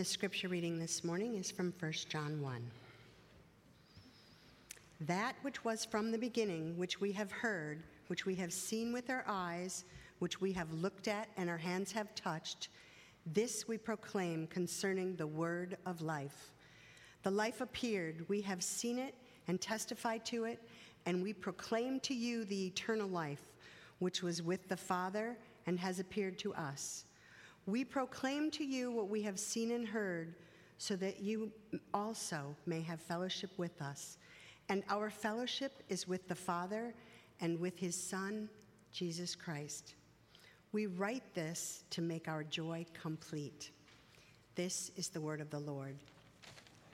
The 0.00 0.06
scripture 0.06 0.48
reading 0.48 0.78
this 0.78 1.04
morning 1.04 1.34
is 1.34 1.50
from 1.50 1.74
1 1.78 1.92
John 2.08 2.40
1. 2.40 2.70
That 5.02 5.36
which 5.42 5.62
was 5.62 5.84
from 5.84 6.10
the 6.10 6.16
beginning, 6.16 6.78
which 6.78 7.02
we 7.02 7.12
have 7.12 7.30
heard, 7.30 7.82
which 8.06 8.24
we 8.24 8.34
have 8.36 8.50
seen 8.50 8.94
with 8.94 9.10
our 9.10 9.26
eyes, 9.28 9.84
which 10.18 10.40
we 10.40 10.54
have 10.54 10.72
looked 10.72 11.06
at 11.06 11.28
and 11.36 11.50
our 11.50 11.58
hands 11.58 11.92
have 11.92 12.14
touched, 12.14 12.70
this 13.26 13.68
we 13.68 13.76
proclaim 13.76 14.46
concerning 14.46 15.16
the 15.16 15.26
word 15.26 15.76
of 15.84 16.00
life. 16.00 16.54
The 17.22 17.30
life 17.30 17.60
appeared, 17.60 18.24
we 18.26 18.40
have 18.40 18.62
seen 18.62 18.98
it 18.98 19.14
and 19.48 19.60
testified 19.60 20.24
to 20.24 20.44
it, 20.44 20.62
and 21.04 21.22
we 21.22 21.34
proclaim 21.34 22.00
to 22.00 22.14
you 22.14 22.46
the 22.46 22.68
eternal 22.68 23.10
life, 23.10 23.42
which 23.98 24.22
was 24.22 24.40
with 24.40 24.66
the 24.66 24.78
Father 24.78 25.36
and 25.66 25.78
has 25.78 26.00
appeared 26.00 26.38
to 26.38 26.54
us. 26.54 27.04
We 27.66 27.84
proclaim 27.84 28.50
to 28.52 28.64
you 28.64 28.90
what 28.90 29.08
we 29.08 29.22
have 29.22 29.38
seen 29.38 29.70
and 29.72 29.86
heard, 29.86 30.34
so 30.78 30.96
that 30.96 31.20
you 31.20 31.52
also 31.92 32.56
may 32.66 32.80
have 32.80 33.00
fellowship 33.00 33.50
with 33.58 33.80
us. 33.82 34.16
And 34.68 34.82
our 34.88 35.10
fellowship 35.10 35.82
is 35.88 36.08
with 36.08 36.26
the 36.26 36.34
Father 36.34 36.94
and 37.40 37.60
with 37.60 37.78
his 37.78 37.94
Son, 37.94 38.48
Jesus 38.92 39.34
Christ. 39.34 39.94
We 40.72 40.86
write 40.86 41.34
this 41.34 41.84
to 41.90 42.00
make 42.00 42.28
our 42.28 42.44
joy 42.44 42.86
complete. 42.94 43.72
This 44.54 44.90
is 44.96 45.08
the 45.08 45.20
word 45.20 45.40
of 45.40 45.50
the 45.50 45.58
Lord. 45.58 45.96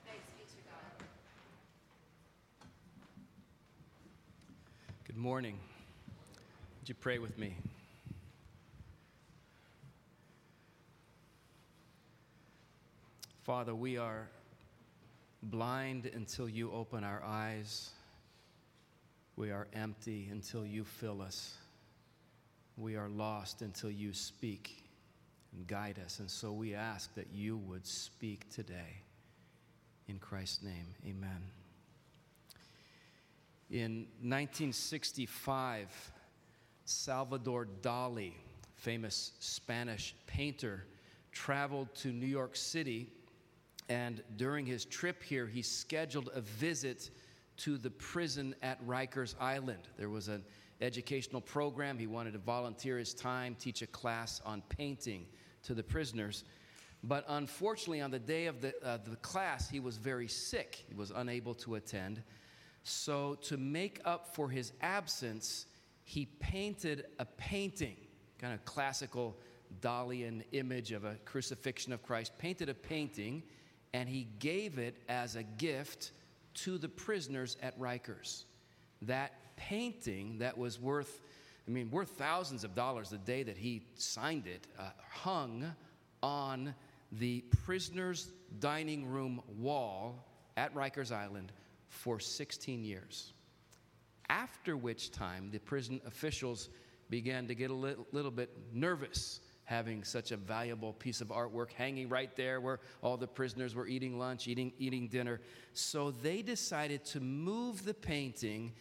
Thanks 0.05 0.25
be 0.37 0.43
to 0.43 0.69
God. 0.69 1.07
Good 5.05 5.17
morning. 5.17 5.59
Would 6.79 6.89
you 6.89 6.95
pray 6.95 7.19
with 7.19 7.37
me? 7.37 7.55
Father, 13.47 13.73
we 13.73 13.97
are 13.97 14.27
blind 15.41 16.11
until 16.13 16.49
you 16.49 16.69
open 16.73 17.05
our 17.05 17.23
eyes. 17.23 17.91
We 19.37 19.51
are 19.51 19.69
empty 19.71 20.27
until 20.29 20.65
you 20.65 20.83
fill 20.83 21.21
us. 21.21 21.55
We 22.75 22.97
are 22.97 23.07
lost 23.07 23.61
until 23.61 23.89
you 23.89 24.11
speak 24.11 24.83
and 25.53 25.65
guide 25.65 25.97
us. 26.05 26.19
And 26.19 26.29
so 26.29 26.51
we 26.51 26.75
ask 26.75 27.15
that 27.15 27.27
you 27.33 27.55
would 27.59 27.87
speak 27.87 28.53
today. 28.53 29.01
In 30.09 30.19
Christ's 30.19 30.63
name, 30.63 30.87
amen. 31.07 31.41
In 33.71 34.07
1965, 34.23 36.11
Salvador 36.83 37.65
Dali, 37.81 38.33
famous 38.75 39.31
Spanish 39.39 40.15
painter, 40.25 40.83
traveled 41.31 41.95
to 41.95 42.09
New 42.09 42.25
York 42.27 42.57
City. 42.57 43.13
And 43.89 44.21
during 44.35 44.65
his 44.65 44.85
trip 44.85 45.23
here, 45.23 45.47
he 45.47 45.61
scheduled 45.61 46.29
a 46.33 46.41
visit 46.41 47.09
to 47.57 47.77
the 47.77 47.89
prison 47.89 48.55
at 48.61 48.85
Rikers 48.85 49.35
Island. 49.39 49.87
There 49.97 50.09
was 50.09 50.27
an 50.27 50.43
educational 50.81 51.41
program. 51.41 51.97
He 51.97 52.07
wanted 52.07 52.33
to 52.33 52.39
volunteer 52.39 52.97
his 52.97 53.13
time, 53.13 53.55
teach 53.57 53.81
a 53.81 53.87
class 53.87 54.41
on 54.45 54.61
painting 54.69 55.25
to 55.63 55.73
the 55.73 55.83
prisoners. 55.83 56.43
But 57.03 57.25
unfortunately, 57.27 58.01
on 58.01 58.11
the 58.11 58.19
day 58.19 58.47
of 58.47 58.61
the, 58.61 58.73
uh, 58.83 58.97
the 59.03 59.15
class, 59.17 59.69
he 59.69 59.79
was 59.79 59.97
very 59.97 60.27
sick. 60.27 60.85
He 60.87 60.95
was 60.95 61.11
unable 61.15 61.53
to 61.55 61.75
attend. 61.75 62.21
So, 62.83 63.35
to 63.43 63.57
make 63.57 63.99
up 64.05 64.33
for 64.33 64.49
his 64.49 64.71
absence, 64.81 65.65
he 66.03 66.25
painted 66.39 67.05
a 67.19 67.25
painting, 67.25 67.97
kind 68.39 68.53
of 68.53 68.63
classical 68.65 69.37
Dalian 69.81 70.43
image 70.53 70.91
of 70.91 71.03
a 71.03 71.15
crucifixion 71.25 71.91
of 71.91 72.01
Christ, 72.01 72.31
painted 72.37 72.69
a 72.69 72.73
painting, 72.73 73.43
and 73.97 74.07
he 74.07 74.27
gave 74.37 74.77
it 74.77 74.95
as 75.09 75.35
a 75.35 75.41
gift 75.41 76.11
to 76.53 76.77
the 76.77 76.87
prisoners 76.87 77.57
at 77.63 77.77
Rikers. 77.79 78.43
That 79.01 79.33
painting 79.55 80.37
that 80.37 80.55
was 80.55 80.79
worth, 80.79 81.19
I 81.67 81.71
mean, 81.71 81.89
worth 81.89 82.11
thousands 82.11 82.63
of 82.63 82.75
dollars 82.75 83.09
the 83.09 83.17
day 83.17 83.41
that 83.41 83.57
he 83.57 83.81
signed 83.95 84.45
it, 84.45 84.67
uh, 84.77 84.91
hung 85.09 85.73
on 86.21 86.75
the 87.11 87.41
prisoners' 87.65 88.31
dining 88.59 89.07
room 89.07 89.41
wall 89.57 90.27
at 90.57 90.75
Rikers 90.75 91.11
Island 91.11 91.51
for 91.89 92.19
16 92.19 92.83
years. 92.83 93.33
After 94.29 94.77
which 94.77 95.11
time, 95.11 95.49
the 95.49 95.57
prison 95.57 96.01
officials 96.05 96.69
began 97.09 97.47
to 97.47 97.55
get 97.55 97.71
a 97.71 97.73
little, 97.73 98.05
little 98.11 98.29
bit 98.29 98.55
nervous 98.71 99.39
having 99.67 100.01
such 100.01 100.31
a 100.31 100.37
valuable 100.37 100.93
piece 100.93 101.19
of 101.19 101.27
artwork 101.27 101.73
hanging 101.73 102.07
right 102.07 102.33
there 102.37 102.61
where 102.61 102.79
all 103.01 103.17
the 103.17 103.27
prisoners 103.27 103.75
were 103.75 103.85
eating 103.85 104.17
lunch, 104.17 104.47
eating, 104.47 104.71
eating 104.79 105.09
dinner. 105.09 105.41
So 105.73 106.11
they 106.11 106.41
decided 106.41 107.03
to 107.07 107.19
move 107.19 107.83
the 107.83 107.93
painting 107.93 108.71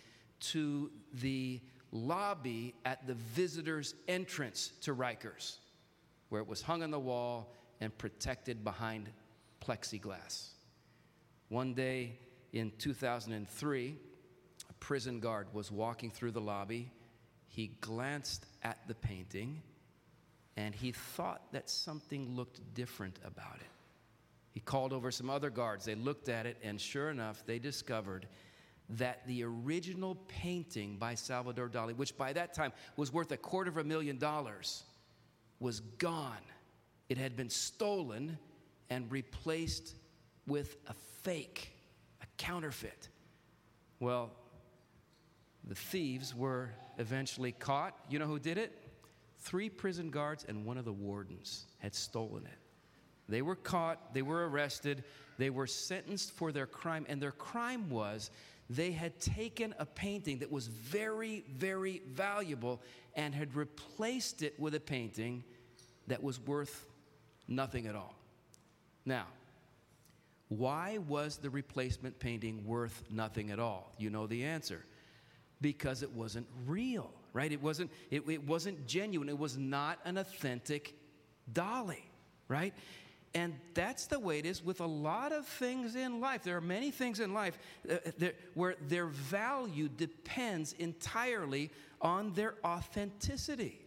to 0.53 0.93
the 1.13 1.61
lobby 1.91 2.73
at 2.85 3.05
the 3.05 3.15
visitors' 3.15 3.97
entrance 4.07 4.75
to 4.83 4.95
Rikers, 4.95 5.57
where 6.29 6.41
it 6.41 6.47
was 6.47 6.63
hung 6.63 6.85
on 6.85 6.93
the 6.93 7.01
wall 7.01 7.53
and 7.81 7.97
protected 7.99 8.63
behind 8.63 9.09
plexiglass. 9.61 10.51
One 11.49 11.75
day 11.75 12.17
in 12.53 12.71
2003, 12.79 13.97
a 14.71 14.73
prison 14.75 15.19
guard 15.19 15.49
was 15.53 15.73
walking 15.73 16.13
through 16.13 16.31
the 16.31 16.41
lobby. 16.41 16.93
He 17.49 17.73
glanced 17.81 18.47
at 18.63 18.87
the 18.87 18.95
painting 18.95 19.63
and 20.57 20.75
he 20.75 20.93
thought 20.93 21.53
that 21.53 21.69
something 21.69 22.35
looked 22.35 22.61
different 22.75 23.19
about 23.25 23.57
it. 23.57 23.67
He 24.53 24.61
called 24.61 24.93
over 24.93 25.11
some 25.11 25.29
other 25.29 25.51
guards. 25.51 25.85
They 25.85 25.95
looked 25.95 26.29
at 26.31 26.47
it, 26.47 26.57
and 26.63 26.81
sure 26.81 27.11
enough, 27.11 27.45
they 27.45 27.59
discovered 27.59 28.27
that 28.89 29.27
the 29.27 29.43
original 29.43 30.17
painting 30.29 30.97
by 30.97 31.15
Salvador 31.15 31.69
Dali, 31.69 31.95
which 31.95 32.17
by 32.17 32.33
that 32.33 32.55
time 32.55 32.73
was 32.97 33.13
worth 33.13 33.33
a 33.33 33.37
quarter 33.37 33.71
of 33.71 33.77
a 33.77 33.85
million 33.85 34.17
dollars, 34.17 34.85
was 35.61 35.81
gone. 35.81 36.41
It 37.09 37.19
had 37.19 37.37
been 37.37 37.51
stolen 37.51 38.39
and 38.89 39.11
replaced 39.11 39.95
with 40.47 40.77
a 40.87 40.95
fake, 41.23 41.73
a 42.23 42.27
counterfeit. 42.39 43.09
Well, 44.01 44.31
the 45.65 45.75
thieves 45.75 46.35
were 46.35 46.71
eventually 46.99 47.53
caught. 47.53 47.95
You 48.09 48.21
know 48.21 48.27
who 48.27 48.39
did 48.39 48.57
it? 48.57 48.86
Three 49.47 49.71
prison 49.71 50.11
guards 50.11 50.45
and 50.49 50.65
one 50.65 50.77
of 50.77 50.85
the 50.85 50.93
wardens 50.93 51.67
had 51.79 51.95
stolen 51.95 52.45
it. 52.47 52.59
They 53.29 53.43
were 53.43 53.55
caught, 53.55 54.13
they 54.13 54.23
were 54.23 54.49
arrested, 54.49 55.05
they 55.39 55.51
were 55.51 55.69
sentenced 55.69 56.33
for 56.33 56.51
their 56.51 56.67
crime, 56.67 57.07
and 57.09 57.23
their 57.23 57.31
crime 57.31 57.89
was 57.89 58.33
they 58.69 58.91
had 58.91 59.21
taken 59.21 59.73
a 59.79 59.87
painting 59.87 60.41
that 60.41 60.51
was 60.51 60.67
very, 60.67 61.45
very 61.49 62.03
valuable 62.09 62.83
and 63.15 63.33
had 63.33 63.55
replaced 63.55 64.43
it 64.43 64.59
with 64.59 64.75
a 64.75 64.81
painting 64.81 65.45
that 66.09 66.21
was 66.21 66.41
worth 66.41 66.85
nothing 67.47 67.87
at 67.87 67.95
all. 67.95 68.17
Now, 69.05 69.27
why 70.49 70.99
was 71.07 71.37
the 71.37 71.51
replacement 71.51 72.19
painting 72.19 72.67
worth 72.67 73.05
nothing 73.13 73.53
at 73.53 73.61
all? 73.61 73.93
You 73.97 74.11
know 74.11 74.27
the 74.27 74.43
answer. 74.43 74.85
Because 75.61 76.03
it 76.03 76.11
wasn't 76.11 76.49
real, 76.67 77.13
right? 77.37 77.53
It 77.53 77.63
wasn't, 77.63 77.91
it, 78.11 78.27
it 78.29 78.45
wasn't 78.47 78.87
genuine. 78.87 79.29
It 79.29 79.39
was 79.39 79.59
not 79.59 79.99
an 80.07 80.17
authentic 80.17 80.95
Dali, 81.53 82.03
right? 82.49 82.73
And 83.35 83.53
that's 83.75 84.07
the 84.07 84.19
way 84.19 84.39
it 84.39 84.47
is 84.47 84.65
with 84.65 84.81
a 84.81 84.87
lot 84.87 85.33
of 85.33 85.47
things 85.47 85.97
in 85.97 86.19
life. 86.19 86.43
There 86.43 86.57
are 86.57 86.63
many 86.63 86.91
things 86.91 87.21
in 87.21 87.35
life 87.35 87.59
uh, 87.89 87.97
uh 88.23 88.29
where 88.55 88.77
their 88.89 89.07
value 89.07 89.91
depends 89.91 90.73
entirely 90.79 91.71
on 92.01 92.33
their 92.33 92.55
authenticity. 92.65 93.81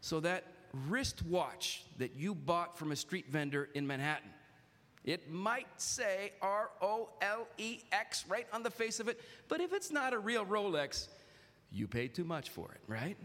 So, 0.00 0.18
that 0.20 0.44
wristwatch 0.88 1.84
that 1.98 2.16
you 2.16 2.34
bought 2.34 2.76
from 2.76 2.90
a 2.90 2.96
street 2.96 3.26
vendor 3.30 3.68
in 3.74 3.86
Manhattan, 3.86 4.30
it 5.04 5.30
might 5.30 5.68
say 5.76 6.32
R 6.42 6.70
O 6.82 7.10
L 7.22 7.46
E 7.56 7.78
X 7.92 8.24
right 8.28 8.48
on 8.52 8.64
the 8.64 8.70
face 8.70 8.98
of 8.98 9.06
it, 9.06 9.20
but 9.48 9.60
if 9.60 9.72
it's 9.72 9.92
not 9.92 10.12
a 10.12 10.18
real 10.18 10.44
Rolex, 10.44 11.06
you 11.74 11.88
paid 11.88 12.14
too 12.14 12.24
much 12.24 12.50
for 12.50 12.70
it, 12.72 12.80
right? 12.86 13.16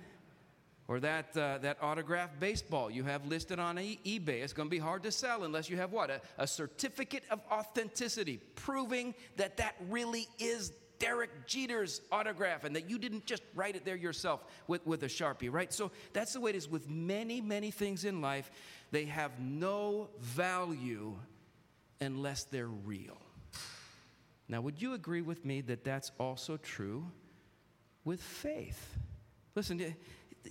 Or 0.88 1.00
that, 1.02 1.38
uh, 1.38 1.60
that 1.60 1.78
autographed 1.84 2.40
baseball 2.40 2.90
you 2.90 3.04
have 3.04 3.28
listed 3.28 3.60
on 3.60 3.78
e- 3.78 4.00
eBay. 4.04 4.42
It's 4.42 4.54
going 4.54 4.68
to 4.68 4.72
be 4.72 4.80
hard 4.80 5.04
to 5.04 5.12
sell 5.12 5.44
unless 5.44 5.70
you 5.70 5.78
have 5.78 5.92
what? 5.92 6.10
A, 6.10 6.20
a 6.40 6.48
certificate 6.48 7.24
of 7.30 7.42
authenticity 7.52 8.40
proving 8.56 9.14
that 9.38 9.58
that 9.58 9.76
really 9.88 10.28
is 10.40 10.72
Derek 10.98 11.46
Jeter's 11.48 12.02
autograph 12.12 12.64
and 12.64 12.76
that 12.76 12.90
you 12.90 12.98
didn't 12.98 13.26
just 13.26 13.44
write 13.56 13.76
it 13.76 13.86
there 13.86 13.96
yourself 13.96 14.44
with, 14.68 14.86
with 14.86 15.04
a 15.04 15.08
Sharpie, 15.08 15.52
right? 15.52 15.72
So 15.72 15.92
that's 16.12 16.34
the 16.34 16.42
way 16.42 16.50
it 16.50 16.56
is 16.56 16.68
with 16.68 16.90
many, 16.90 17.40
many 17.40 17.70
things 17.72 18.04
in 18.04 18.20
life. 18.20 18.52
They 18.92 19.06
have 19.06 19.40
no 19.40 20.10
value 20.20 21.16
unless 22.02 22.46
they're 22.46 22.68
real. 22.68 23.18
Now, 24.48 24.62
would 24.62 24.82
you 24.82 24.96
agree 24.96 25.22
with 25.22 25.46
me 25.46 25.62
that 25.62 25.84
that's 25.84 26.12
also 26.20 26.58
true 26.58 27.06
with 28.04 28.22
faith? 28.22 28.98
Listen, 29.56 29.96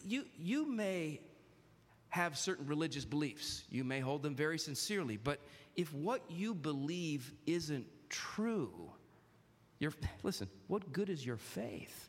you, 0.05 0.25
you 0.39 0.71
may 0.71 1.21
have 2.11 2.39
certain 2.39 2.67
religious 2.67 3.05
beliefs. 3.05 3.65
You 3.71 3.85
may 3.85 4.01
hold 4.01 4.23
them 4.23 4.35
very 4.35 4.59
sincerely, 4.59 5.17
but 5.17 5.41
if 5.77 5.93
what 5.93 6.23
you 6.29 6.55
believe 6.55 7.33
isn't 7.47 7.87
true, 8.09 8.91
your, 9.79 9.93
listen, 10.23 10.49
what 10.67 10.93
good 10.93 11.11
is 11.11 11.25
your 11.25 11.37
faith? 11.37 12.09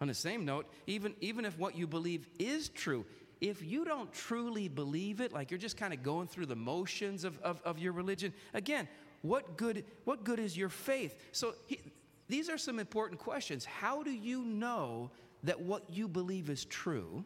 On 0.00 0.08
the 0.08 0.14
same 0.14 0.44
note, 0.44 0.70
even, 0.86 1.14
even 1.20 1.44
if 1.44 1.58
what 1.58 1.76
you 1.76 1.86
believe 1.86 2.28
is 2.38 2.68
true, 2.68 3.06
if 3.40 3.62
you 3.62 3.84
don't 3.84 4.12
truly 4.12 4.68
believe 4.68 5.20
it, 5.20 5.32
like 5.32 5.50
you're 5.50 5.58
just 5.58 5.76
kind 5.76 5.92
of 5.94 6.02
going 6.02 6.28
through 6.28 6.46
the 6.46 6.56
motions 6.56 7.24
of, 7.24 7.38
of, 7.40 7.60
of, 7.64 7.78
your 7.78 7.92
religion, 7.92 8.32
again, 8.54 8.88
what 9.22 9.56
good, 9.56 9.84
what 10.04 10.24
good 10.24 10.38
is 10.38 10.56
your 10.56 10.68
faith? 10.68 11.18
So 11.32 11.54
he, 11.66 11.80
these 12.28 12.48
are 12.48 12.58
some 12.58 12.78
important 12.78 13.20
questions. 13.20 13.64
How 13.64 14.02
do 14.02 14.10
you 14.10 14.44
know 14.44 15.10
that 15.44 15.60
what 15.60 15.84
you 15.90 16.08
believe 16.08 16.50
is 16.50 16.64
true? 16.64 17.24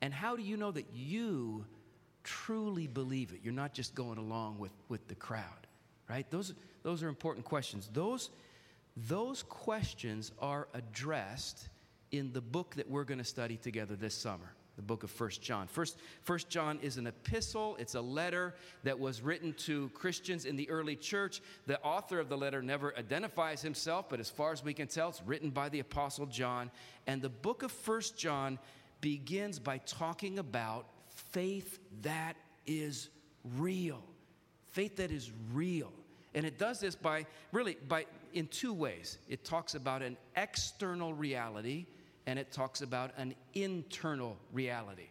And 0.00 0.12
how 0.12 0.36
do 0.36 0.42
you 0.42 0.56
know 0.56 0.72
that 0.72 0.86
you 0.92 1.64
truly 2.24 2.86
believe 2.86 3.32
it? 3.32 3.40
You're 3.42 3.52
not 3.52 3.72
just 3.72 3.94
going 3.94 4.18
along 4.18 4.58
with, 4.58 4.72
with 4.88 5.06
the 5.06 5.14
crowd, 5.14 5.66
right? 6.08 6.28
Those, 6.30 6.54
those 6.82 7.02
are 7.02 7.08
important 7.08 7.44
questions. 7.44 7.88
Those, 7.92 8.30
those 8.96 9.44
questions 9.44 10.32
are 10.40 10.66
addressed 10.74 11.68
in 12.10 12.32
the 12.32 12.40
book 12.40 12.74
that 12.74 12.90
we're 12.90 13.04
going 13.04 13.18
to 13.18 13.24
study 13.24 13.56
together 13.56 13.94
this 13.94 14.14
summer 14.14 14.54
the 14.76 14.82
book 14.82 15.02
of 15.02 15.10
First 15.10 15.42
John. 15.42 15.66
First, 15.66 15.98
First 16.22 16.48
John 16.48 16.78
is 16.82 16.96
an 16.96 17.06
epistle, 17.06 17.76
it's 17.78 17.94
a 17.94 18.00
letter 18.00 18.54
that 18.84 18.98
was 18.98 19.20
written 19.20 19.52
to 19.54 19.90
Christians 19.90 20.44
in 20.44 20.56
the 20.56 20.68
early 20.70 20.96
church. 20.96 21.42
The 21.66 21.80
author 21.82 22.18
of 22.18 22.28
the 22.28 22.36
letter 22.36 22.62
never 22.62 22.96
identifies 22.96 23.60
himself, 23.60 24.08
but 24.08 24.20
as 24.20 24.30
far 24.30 24.52
as 24.52 24.64
we 24.64 24.72
can 24.72 24.88
tell, 24.88 25.10
it's 25.10 25.22
written 25.24 25.50
by 25.50 25.68
the 25.68 25.80
apostle 25.80 26.26
John. 26.26 26.70
And 27.06 27.20
the 27.20 27.28
book 27.28 27.62
of 27.62 27.70
First 27.70 28.16
John 28.16 28.58
begins 29.00 29.58
by 29.58 29.78
talking 29.78 30.38
about 30.38 30.86
faith 31.08 31.78
that 32.02 32.36
is 32.66 33.10
real. 33.58 34.02
Faith 34.70 34.96
that 34.96 35.10
is 35.10 35.30
real. 35.52 35.92
And 36.34 36.46
it 36.46 36.58
does 36.58 36.80
this 36.80 36.94
by 36.94 37.26
really 37.50 37.76
by 37.88 38.06
in 38.32 38.46
two 38.46 38.72
ways. 38.72 39.18
It 39.28 39.44
talks 39.44 39.74
about 39.74 40.00
an 40.00 40.16
external 40.36 41.12
reality 41.12 41.86
and 42.26 42.38
it 42.38 42.52
talks 42.52 42.82
about 42.82 43.12
an 43.16 43.34
internal 43.54 44.36
reality. 44.52 45.08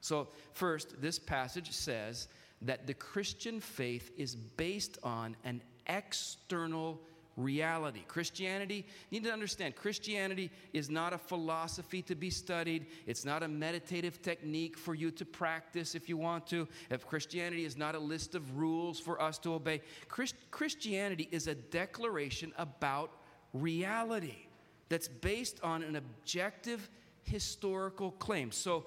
So, 0.00 0.28
first, 0.52 1.00
this 1.00 1.18
passage 1.18 1.72
says 1.72 2.28
that 2.62 2.86
the 2.86 2.94
Christian 2.94 3.60
faith 3.60 4.10
is 4.16 4.34
based 4.34 4.98
on 5.02 5.36
an 5.44 5.60
external 5.86 7.00
reality. 7.36 8.00
Christianity, 8.08 8.84
you 9.10 9.20
need 9.20 9.26
to 9.26 9.32
understand, 9.32 9.76
Christianity 9.76 10.50
is 10.72 10.90
not 10.90 11.12
a 11.12 11.18
philosophy 11.18 12.02
to 12.02 12.14
be 12.14 12.30
studied. 12.30 12.86
It's 13.06 13.24
not 13.24 13.42
a 13.42 13.48
meditative 13.48 14.20
technique 14.22 14.76
for 14.76 14.94
you 14.94 15.10
to 15.12 15.24
practice 15.24 15.94
if 15.94 16.08
you 16.08 16.16
want 16.16 16.48
to. 16.48 16.66
If 16.90 17.06
Christianity 17.06 17.64
is 17.64 17.76
not 17.76 17.94
a 17.94 18.00
list 18.00 18.34
of 18.34 18.58
rules 18.58 18.98
for 18.98 19.22
us 19.22 19.38
to 19.38 19.54
obey. 19.54 19.82
Christ- 20.08 20.34
Christianity 20.50 21.28
is 21.30 21.46
a 21.46 21.54
declaration 21.54 22.52
about 22.58 23.12
reality 23.52 24.47
that's 24.88 25.08
based 25.08 25.60
on 25.62 25.82
an 25.82 25.96
objective 25.96 26.88
historical 27.24 28.12
claim. 28.12 28.50
So 28.52 28.86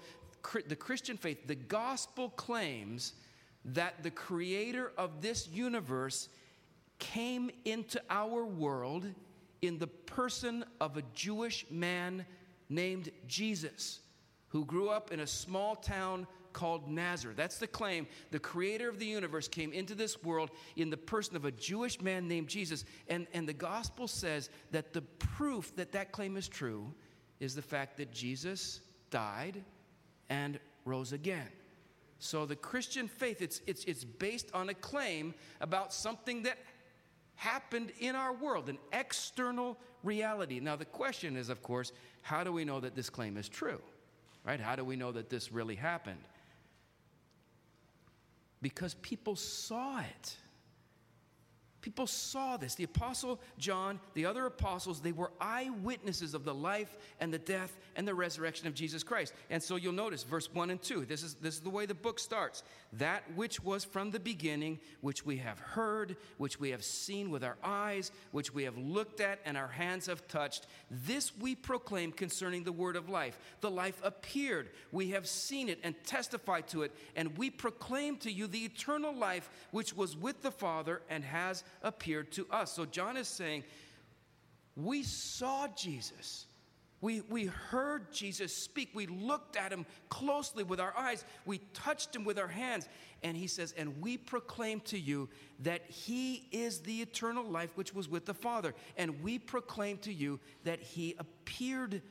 the 0.68 0.76
Christian 0.76 1.18
faith, 1.18 1.48
the 1.48 1.56
gospel 1.56 2.30
claims 2.30 3.14
that 3.66 4.02
the 4.02 4.12
creator 4.12 4.92
of 4.98 5.22
this 5.22 5.48
universe 5.48 6.30
came 6.98 7.52
into 7.66 8.02
our 8.10 8.46
world 8.46 9.06
in 9.62 9.78
the 9.78 9.88
person 9.88 10.66
of 10.80 10.98
a 10.98 11.04
Jewish 11.14 11.66
man 11.70 12.26
named 12.70 13.12
Jesus, 13.28 14.00
who 14.50 14.66
grew 14.66 14.90
up 14.90 15.12
in 15.12 15.20
a 15.20 15.28
small 15.28 15.76
town 15.76 16.26
called 16.54 16.90
Nazareth. 16.90 17.38
That's 17.38 17.58
the 17.58 17.68
claim. 17.68 18.08
The 18.32 18.40
creator 18.40 18.90
of 18.90 19.00
the 19.00 19.06
universe 19.06 19.48
came 19.48 19.74
into 19.74 19.96
this 19.96 20.24
world 20.24 20.52
in 20.76 20.90
the 20.90 20.98
person 20.98 21.36
of 21.36 21.46
a 21.46 21.52
Jewish 21.52 22.02
man 22.02 22.28
named 22.28 22.48
Jesus. 22.48 22.86
And, 23.08 23.28
and 23.34 23.48
the 23.48 23.54
gospel 23.54 24.08
says 24.08 24.50
that 24.72 24.94
the 24.94 25.02
proof 25.02 25.76
that 25.76 25.92
that 25.92 26.12
claim 26.12 26.38
is 26.38 26.48
true 26.48 26.94
is 27.40 27.56
the 27.56 27.62
fact 27.62 27.98
that 27.98 28.12
Jesus 28.12 28.82
died 29.10 29.64
and 30.30 30.60
rose 30.86 31.14
again. 31.14 31.48
So 32.20 32.46
the 32.46 32.56
Christian 32.56 33.08
faith, 33.08 33.42
it's, 33.42 33.62
it's, 33.66 33.84
it's 33.86 34.04
based 34.04 34.50
on 34.54 34.70
a 34.70 34.76
claim 34.76 35.34
about 35.60 35.92
something 35.92 36.44
that 36.44 36.58
happened 37.36 37.92
in 38.00 38.16
our 38.16 38.34
world, 38.34 38.70
an 38.70 38.78
external 38.94 39.76
reality. 40.04 40.60
Now, 40.60 40.76
the 40.76 40.86
question 40.86 41.36
is, 41.36 41.50
of 41.50 41.64
course, 41.64 41.92
how 42.22 42.44
do 42.44 42.52
we 42.52 42.64
know 42.64 42.80
that 42.80 42.96
this 42.96 43.10
claim 43.10 43.38
is 43.38 43.50
true? 43.50 43.82
Right? 44.46 44.60
How 44.60 44.76
do 44.76 44.84
we 44.86 44.96
know 44.96 45.12
that 45.12 45.30
this 45.30 45.52
really 45.52 45.76
happened? 45.76 46.22
Because 48.62 48.94
people 48.96 49.36
saw 49.36 50.00
it. 50.02 50.36
People 51.82 52.06
saw 52.06 52.58
this. 52.58 52.76
The 52.76 52.84
Apostle 52.84 53.40
John, 53.58 54.00
the 54.14 54.26
other 54.28 54.46
apostles, 54.46 55.02
they 55.02 55.12
were 55.12 55.32
eyewitnesses 55.42 56.36
of 56.36 56.44
the 56.44 56.54
life 56.54 56.96
and 57.20 57.34
the 57.34 57.40
death 57.40 57.76
and 57.96 58.08
the 58.08 58.14
resurrection 58.14 58.68
of 58.68 58.76
Jesus 58.76 59.02
Christ. 59.04 59.34
And 59.50 59.62
so 59.62 59.78
you'll 59.78 59.94
notice 59.94 60.24
verse 60.24 60.48
1 60.54 60.70
and 60.70 60.82
2. 60.82 61.06
This 61.06 61.24
is, 61.24 61.34
this 61.36 61.56
is 61.56 61.62
the 61.62 61.72
way 61.72 61.88
the 61.88 61.96
book 61.96 62.20
starts. 62.20 62.62
That 62.94 63.24
which 63.36 63.64
was 63.64 63.84
from 63.84 64.12
the 64.12 64.20
beginning, 64.20 64.80
which 65.02 65.26
we 65.26 65.38
have 65.38 65.60
heard, 65.60 66.18
which 66.38 66.60
we 66.60 66.70
have 66.70 66.84
seen 66.84 67.32
with 67.32 67.44
our 67.44 67.58
eyes, 67.64 68.12
which 68.32 68.54
we 68.54 68.64
have 68.64 68.78
looked 68.78 69.20
at 69.20 69.40
and 69.44 69.58
our 69.58 69.68
hands 69.68 70.06
have 70.06 70.28
touched, 70.28 70.68
this 70.92 71.36
we 71.36 71.56
proclaim 71.56 72.12
concerning 72.12 72.64
the 72.64 72.72
word 72.72 72.96
of 72.96 73.10
life. 73.10 73.40
The 73.62 73.72
life 73.72 74.00
appeared. 74.04 74.70
We 74.92 75.12
have 75.12 75.28
seen 75.28 75.68
it 75.68 75.80
and 75.84 75.96
testified 76.04 76.68
to 76.70 76.84
it. 76.84 76.92
And 77.16 77.38
we 77.40 77.50
proclaim 77.50 78.18
to 78.18 78.32
you 78.32 78.46
the 78.46 78.66
eternal 78.66 79.16
life 79.16 79.50
which 79.72 79.96
was 79.96 80.16
with 80.16 80.44
the 80.44 80.52
Father 80.52 81.02
and 81.10 81.24
has 81.24 81.64
appeared 81.82 82.32
to 82.34 82.48
us. 82.50 82.72
So 82.74 82.86
John 82.86 83.18
is 83.18 83.28
saying, 83.28 83.64
We 84.76 85.04
saw 85.04 85.68
Jesus. 85.68 86.48
We, 87.02 87.22
we 87.22 87.46
heard 87.46 88.14
Jesus 88.14 88.56
speak. 88.56 88.92
We 88.94 89.08
looked 89.08 89.56
at 89.56 89.74
him 89.74 89.88
closely 90.10 90.64
with 90.64 90.80
our 90.80 90.96
eyes. 90.96 91.26
We 91.46 91.58
touched 91.74 92.16
him 92.16 92.24
with 92.24 92.38
our 92.38 92.48
hands. 92.48 92.88
And 93.24 93.36
he 93.36 93.48
says, 93.48 93.74
And 93.76 94.00
we 94.02 94.18
proclaim 94.18 94.82
to 94.82 95.00
you 95.00 95.28
that 95.60 95.82
he 95.88 96.48
is 96.52 96.80
the 96.82 97.02
eternal 97.02 97.44
life 97.44 97.72
which 97.76 97.94
was 97.94 98.08
with 98.08 98.26
the 98.26 98.36
Father. 98.36 98.76
And 98.98 99.22
we 99.24 99.40
proclaim 99.40 99.98
to 100.00 100.14
you 100.14 100.40
that 100.64 100.80
he 100.80 101.16
appeared 101.18 102.04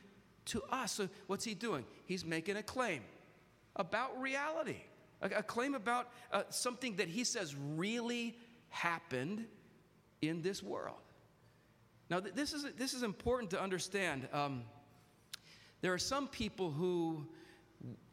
to 0.47 0.62
us. 0.71 0.93
So, 0.93 1.09
what's 1.29 1.45
he 1.45 1.55
doing? 1.55 1.85
He's 2.07 2.25
making 2.25 2.57
a 2.57 2.62
claim 2.62 3.03
about 3.77 4.21
reality, 4.21 4.83
a, 5.23 5.27
a 5.39 5.43
claim 5.43 5.77
about 5.77 6.09
uh, 6.33 6.43
something 6.51 6.97
that 6.97 7.09
he 7.09 7.23
says 7.23 7.55
really 7.77 8.37
happened 8.71 9.45
in 10.23 10.43
this 10.43 10.62
world. 10.62 10.97
Now, 12.09 12.21
this 12.21 12.53
is, 12.53 12.67
this 12.77 12.95
is 12.95 13.03
important 13.03 13.50
to 13.50 13.61
understand. 13.61 14.29
Um, 14.33 14.65
there 15.81 15.93
are 15.93 15.99
some 15.99 16.27
people 16.27 16.71
who 16.71 17.27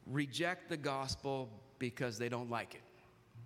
reject 0.06 0.70
the 0.70 0.78
gospel 0.78 1.50
because 1.80 2.18
they 2.18 2.30
don't 2.30 2.50
like 2.50 2.76
it. 2.76 2.82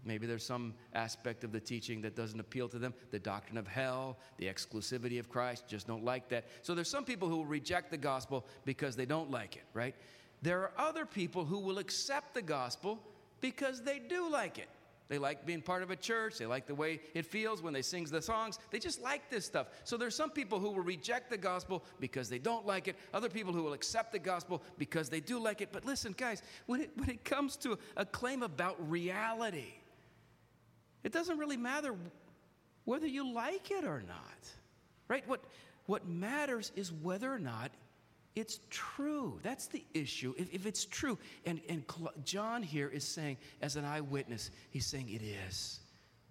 Maybe 0.04 0.26
there's 0.26 0.46
some 0.46 0.74
aspect 0.94 1.44
of 1.44 1.52
the 1.52 1.60
teaching 1.60 2.02
that 2.02 2.16
doesn't 2.16 2.40
appeal 2.40 2.68
to 2.70 2.80
them. 2.80 2.94
The 3.12 3.20
doctrine 3.20 3.58
of 3.58 3.68
hell, 3.68 4.18
the 4.38 4.48
exclusivity 4.48 5.20
of 5.20 5.30
Christ, 5.30 5.68
just 5.68 5.88
don't 5.88 6.04
like 6.04 6.28
that. 6.30 6.46
So 6.64 6.74
there's 6.74 6.90
some 6.90 7.06
people 7.06 7.30
who 7.30 7.38
will 7.38 7.46
reject 7.46 7.92
the 7.92 7.98
gospel 7.98 8.46
because 8.66 8.96
they 8.96 9.06
don't 9.06 9.30
like 9.30 9.56
it, 9.56 9.64
right? 9.74 9.96
There 10.42 10.60
are 10.60 10.72
other 10.78 11.06
people 11.06 11.46
who 11.46 11.60
will 11.60 11.78
accept 11.78 12.34
the 12.34 12.42
gospel 12.42 13.00
because 13.42 13.82
they 13.82 14.00
do 14.00 14.30
like 14.30 14.58
it. 14.58 14.70
They 15.12 15.18
like 15.18 15.46
being 15.46 15.62
part 15.62 15.84
of 15.84 15.92
a 15.92 15.98
church. 15.98 16.38
They 16.38 16.46
like 16.46 16.68
the 16.68 16.74
way 16.74 17.02
it 17.14 17.26
feels 17.26 17.62
when 17.62 17.74
they 17.74 17.82
sing 17.82 18.06
the 18.06 18.22
songs. 18.22 18.60
They 18.72 18.80
just 18.80 19.02
like 19.02 19.30
this 19.30 19.46
stuff. 19.46 19.68
So 19.84 19.98
there's 19.98 20.16
some 20.16 20.30
people 20.30 20.58
who 20.58 20.70
will 20.70 20.84
reject 20.84 21.30
the 21.30 21.38
gospel 21.38 21.84
because 22.00 22.30
they 22.30 22.40
don't 22.40 22.66
like 22.66 22.88
it. 22.88 22.96
Other 23.14 23.28
people 23.28 23.52
who 23.52 23.62
will 23.62 23.74
accept 23.74 24.14
the 24.14 24.20
gospel 24.20 24.64
because 24.78 25.10
they 25.10 25.20
do 25.20 25.38
like 25.38 25.60
it. 25.60 25.68
But 25.74 25.84
listen, 25.84 26.16
guys, 26.18 26.42
when 26.66 26.80
it, 26.80 26.92
when 26.96 27.10
it 27.10 27.26
comes 27.26 27.58
to 27.58 27.78
a 27.98 28.06
claim 28.06 28.42
about 28.42 28.78
reality, 28.90 29.74
it 31.04 31.12
doesn't 31.12 31.38
really 31.38 31.58
matter 31.58 31.94
whether 32.86 33.06
you 33.06 33.34
like 33.34 33.70
it 33.70 33.84
or 33.84 34.02
not. 34.08 34.50
Right? 35.10 35.28
What, 35.28 35.44
what 35.88 36.08
matters 36.08 36.72
is 36.78 36.90
whether 36.90 37.30
or 37.30 37.40
not 37.40 37.72
it's 38.36 38.60
true. 38.70 39.40
That's 39.44 39.68
the 39.68 39.84
issue. 39.94 40.34
If, 40.38 40.54
if 40.54 40.66
it's 40.66 40.86
true, 40.86 41.18
and, 41.46 41.60
and 41.68 41.84
John 42.24 42.64
here 42.64 42.88
is 42.88 43.04
saying, 43.04 43.38
as 43.62 43.76
an 43.76 43.86
eyewitness, 43.86 44.52
he's 44.70 44.86
saying 44.86 45.10
it 45.10 45.22
is. 45.22 45.80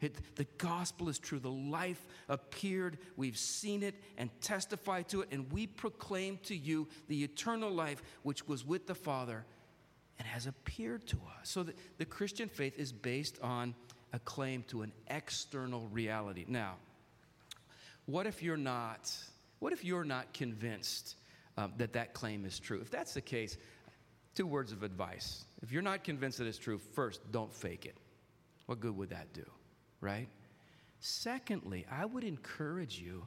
It, 0.01 0.17
the 0.37 0.47
gospel 0.57 1.11
is 1.11 1.19
true. 1.19 1.39
The 1.39 1.51
life 1.51 2.07
appeared. 2.29 2.97
We've 3.17 3.37
seen 3.37 3.83
it 3.83 3.95
and 4.17 4.31
testified 4.41 5.09
to 5.11 5.21
it, 5.21 5.29
and 5.31 5.53
we 5.53 5.67
proclaim 5.67 6.39
to 6.45 6.57
you 6.57 6.89
the 7.09 7.23
eternal 7.23 7.71
life 7.71 8.03
which 8.23 8.49
was 8.49 8.65
with 8.65 8.87
the 8.87 8.95
Father 8.95 9.45
and 10.19 10.27
has 10.27 10.47
appeared 10.47 11.07
to 11.09 11.17
us. 11.39 11.51
So 11.51 11.63
the, 11.63 11.75
the 11.99 12.07
Christian 12.07 12.49
faith 12.49 12.79
is 12.79 12.93
based 12.93 13.39
on 13.43 13.75
a 14.15 14.19
claim 14.21 14.65
to 14.69 14.83
an 14.83 14.93
external 15.09 15.87
reality. 15.89 16.47
Now, 16.49 16.77
what 18.07 18.27
if 18.27 18.43
you're 18.43 18.57
not? 18.57 19.15
What 19.59 19.75
if 19.75 19.85
you're 19.85 20.05
not 20.05 20.33
convinced 20.33 21.17
um, 21.61 21.73
that 21.77 21.93
that 21.93 22.15
claim 22.15 22.45
is 22.45 22.59
true. 22.59 22.81
If 22.81 22.91
that's 22.91 23.15
the 23.15 23.21
case, 23.21 23.57
Two 24.35 24.47
words 24.47 24.73
of 24.73 24.83
advice. 24.83 25.45
If 25.63 25.73
you're 25.73 25.83
not 25.83 26.05
convinced 26.05 26.39
that 26.39 26.47
it's 26.47 26.59
true, 26.59 26.79
first, 26.79 27.21
don't 27.33 27.53
fake 27.53 27.85
it. 27.85 27.97
What 28.67 28.81
good 28.81 28.97
would 28.97 29.11
that 29.11 29.33
do, 29.33 29.45
right? 30.01 30.29
Secondly, 31.01 31.85
I 31.91 32.05
would 32.05 32.23
encourage 32.23 32.99
you 32.99 33.25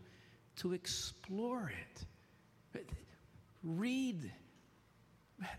to 0.57 0.73
explore 0.73 1.71
it. 2.73 2.85
Read, 3.63 4.31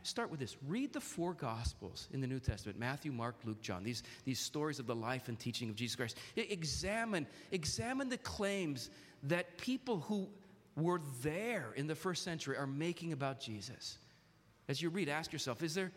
start 0.02 0.30
with 0.30 0.40
this 0.40 0.56
read 0.66 0.92
the 0.92 1.00
four 1.00 1.34
Gospels 1.34 2.08
in 2.12 2.20
the 2.20 2.26
New 2.26 2.40
Testament 2.40 2.78
Matthew, 2.78 3.12
Mark, 3.12 3.36
Luke, 3.44 3.60
John, 3.60 3.82
these, 3.82 4.02
these 4.24 4.40
stories 4.40 4.78
of 4.78 4.86
the 4.86 4.94
life 4.94 5.28
and 5.28 5.38
teaching 5.38 5.68
of 5.68 5.76
Jesus 5.76 5.96
Christ. 5.96 6.18
Examine, 6.36 7.26
examine 7.50 8.08
the 8.08 8.18
claims 8.18 8.88
that 9.24 9.58
people 9.58 10.00
who 10.00 10.28
were 10.76 11.00
there 11.22 11.72
in 11.76 11.86
the 11.86 11.94
first 11.94 12.22
century 12.22 12.56
are 12.56 12.66
making 12.66 13.12
about 13.12 13.40
Jesus. 13.40 13.98
As 14.68 14.82
you 14.82 14.90
read, 14.90 15.08
ask 15.08 15.32
yourself, 15.32 15.62
is 15.62 15.74
there, 15.74 15.92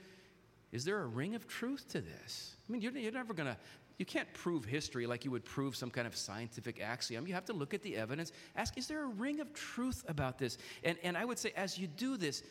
is 0.71 0.85
there 0.85 1.01
a 1.01 1.07
ring 1.07 1.35
of 1.35 1.47
truth 1.47 1.87
to 1.89 2.01
this? 2.01 2.55
I 2.67 2.71
mean, 2.71 2.81
you're, 2.81 2.91
you're 2.91 3.11
never 3.11 3.33
going 3.33 3.47
to, 3.47 3.57
you 3.97 4.05
can't 4.05 4.31
prove 4.33 4.65
history 4.65 5.07
like 5.07 5.25
you 5.25 5.31
would 5.31 5.45
prove 5.45 5.75
some 5.75 5.89
kind 5.89 6.05
of 6.05 6.15
scientific 6.15 6.79
axiom. 6.81 7.25
You 7.25 7.33
have 7.33 7.45
to 7.45 7.53
look 7.53 7.73
at 7.73 7.81
the 7.81 7.95
evidence. 7.95 8.31
Ask, 8.55 8.77
is 8.77 8.87
there 8.87 9.03
a 9.03 9.07
ring 9.07 9.39
of 9.39 9.53
truth 9.53 10.03
about 10.07 10.37
this? 10.37 10.57
And, 10.83 10.97
and 11.01 11.17
I 11.17 11.25
would 11.25 11.39
say, 11.39 11.51
as 11.55 11.79
you 11.79 11.87
do 11.87 12.17
this, 12.17 12.43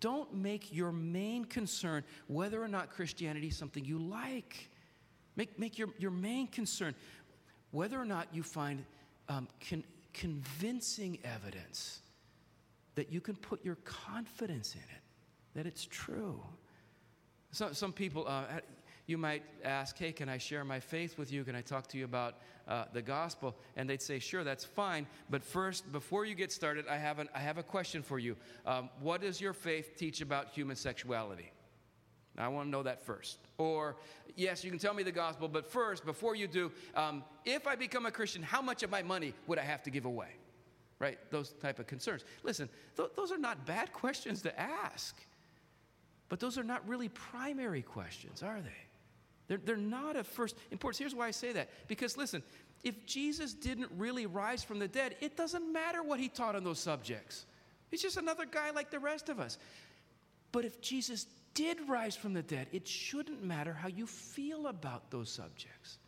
don't 0.00 0.32
make 0.34 0.72
your 0.72 0.92
main 0.92 1.44
concern 1.44 2.04
whether 2.26 2.62
or 2.62 2.68
not 2.68 2.90
Christianity 2.90 3.48
is 3.48 3.56
something 3.56 3.84
you 3.84 3.98
like. 3.98 4.70
Make, 5.36 5.58
make 5.58 5.78
your, 5.78 5.88
your 5.98 6.10
main 6.10 6.46
concern 6.46 6.94
whether 7.70 8.00
or 8.00 8.04
not 8.04 8.28
you 8.32 8.42
find 8.42 8.84
um, 9.28 9.48
convincing 10.14 11.18
evidence 11.24 12.00
that 12.94 13.12
you 13.12 13.20
can 13.20 13.36
put 13.36 13.64
your 13.64 13.76
confidence 13.84 14.74
in 14.74 14.80
it, 14.80 15.02
that 15.54 15.66
it's 15.66 15.84
true. 15.84 16.40
So, 17.50 17.72
some 17.72 17.92
people, 17.92 18.24
uh, 18.26 18.44
you 19.06 19.18
might 19.18 19.42
ask, 19.64 19.98
Hey, 19.98 20.12
can 20.12 20.28
I 20.28 20.38
share 20.38 20.64
my 20.64 20.80
faith 20.80 21.18
with 21.18 21.32
you? 21.32 21.44
Can 21.44 21.54
I 21.54 21.60
talk 21.60 21.86
to 21.88 21.98
you 21.98 22.04
about 22.04 22.36
uh, 22.66 22.84
the 22.92 23.02
gospel? 23.02 23.54
And 23.76 23.88
they'd 23.88 24.02
say, 24.02 24.18
Sure, 24.18 24.44
that's 24.44 24.64
fine. 24.64 25.06
But 25.28 25.44
first, 25.44 25.90
before 25.92 26.24
you 26.24 26.34
get 26.34 26.52
started, 26.52 26.86
I 26.88 26.96
have, 26.96 27.18
an, 27.18 27.28
I 27.34 27.40
have 27.40 27.58
a 27.58 27.62
question 27.62 28.02
for 28.02 28.18
you. 28.18 28.36
Um, 28.64 28.88
what 29.00 29.20
does 29.20 29.40
your 29.40 29.52
faith 29.52 29.96
teach 29.96 30.20
about 30.20 30.48
human 30.48 30.76
sexuality? 30.76 31.52
I 32.36 32.48
want 32.48 32.66
to 32.66 32.70
know 32.70 32.82
that 32.82 33.04
first. 33.04 33.38
Or, 33.58 33.96
yes, 34.36 34.64
you 34.64 34.70
can 34.70 34.78
tell 34.78 34.94
me 34.94 35.02
the 35.02 35.12
gospel, 35.12 35.48
but 35.48 35.70
first, 35.70 36.04
before 36.04 36.34
you 36.34 36.46
do, 36.46 36.72
um, 36.94 37.24
if 37.44 37.66
I 37.66 37.76
become 37.76 38.06
a 38.06 38.10
Christian, 38.10 38.42
how 38.42 38.62
much 38.62 38.82
of 38.82 38.90
my 38.90 39.02
money 39.02 39.34
would 39.46 39.58
I 39.58 39.62
have 39.62 39.82
to 39.84 39.90
give 39.90 40.04
away? 40.04 40.28
Right? 40.98 41.18
Those 41.30 41.52
type 41.60 41.78
of 41.78 41.86
concerns. 41.86 42.24
Listen, 42.42 42.68
th- 42.96 43.10
those 43.16 43.32
are 43.32 43.38
not 43.38 43.66
bad 43.66 43.92
questions 43.92 44.42
to 44.42 44.60
ask, 44.60 45.16
but 46.28 46.40
those 46.40 46.56
are 46.56 46.64
not 46.64 46.86
really 46.88 47.08
primary 47.08 47.82
questions, 47.82 48.42
are 48.42 48.60
they? 48.60 48.70
They're, 49.46 49.58
they're 49.58 49.76
not 49.76 50.16
of 50.16 50.26
first 50.26 50.56
importance. 50.70 50.98
Here's 50.98 51.14
why 51.14 51.28
I 51.28 51.32
say 51.32 51.52
that. 51.52 51.68
Because 51.88 52.16
listen, 52.16 52.42
if 52.82 53.04
Jesus 53.06 53.52
didn't 53.54 53.90
really 53.96 54.26
rise 54.26 54.64
from 54.64 54.78
the 54.78 54.88
dead, 54.88 55.16
it 55.20 55.36
doesn't 55.36 55.72
matter 55.72 56.02
what 56.02 56.20
he 56.20 56.28
taught 56.28 56.56
on 56.56 56.64
those 56.64 56.78
subjects. 56.78 57.46
He's 57.90 58.02
just 58.02 58.16
another 58.16 58.46
guy 58.46 58.70
like 58.70 58.90
the 58.90 58.98
rest 58.98 59.28
of 59.28 59.40
us. 59.40 59.58
But 60.52 60.64
if 60.64 60.80
Jesus 60.80 61.26
did 61.54 61.78
rise 61.88 62.16
from 62.16 62.34
the 62.34 62.42
dead, 62.42 62.68
it 62.72 62.86
shouldn't 62.86 63.42
matter 63.42 63.72
how 63.72 63.88
you 63.88 64.06
feel 64.06 64.66
about 64.66 65.10
those 65.10 65.30
subjects. 65.30 65.98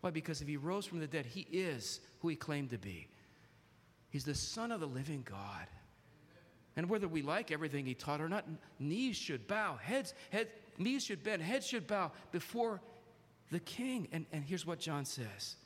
Why? 0.00 0.10
Because 0.10 0.40
if 0.40 0.48
he 0.48 0.56
rose 0.56 0.86
from 0.86 1.00
the 1.00 1.06
dead, 1.06 1.26
he 1.26 1.46
is 1.50 2.00
who 2.20 2.28
he 2.28 2.36
claimed 2.36 2.70
to 2.70 2.78
be. 2.78 3.08
He's 4.10 4.24
the 4.24 4.34
Son 4.34 4.70
of 4.70 4.80
the 4.80 4.86
living 4.86 5.26
God. 5.28 5.66
And 6.76 6.88
whether 6.88 7.08
we 7.08 7.22
like 7.22 7.50
everything 7.50 7.86
he 7.86 7.94
taught 7.94 8.20
or 8.20 8.28
not, 8.28 8.44
knees 8.78 9.16
should 9.16 9.46
bow, 9.46 9.76
heads, 9.76 10.14
head, 10.30 10.48
knees 10.78 11.04
should 11.04 11.22
bend, 11.22 11.42
heads 11.42 11.66
should 11.66 11.86
bow 11.86 12.12
before 12.32 12.80
the 13.50 13.60
king. 13.60 14.08
And, 14.12 14.26
and 14.32 14.44
here's 14.44 14.66
what 14.66 14.78
John 14.78 15.04
says 15.04 15.56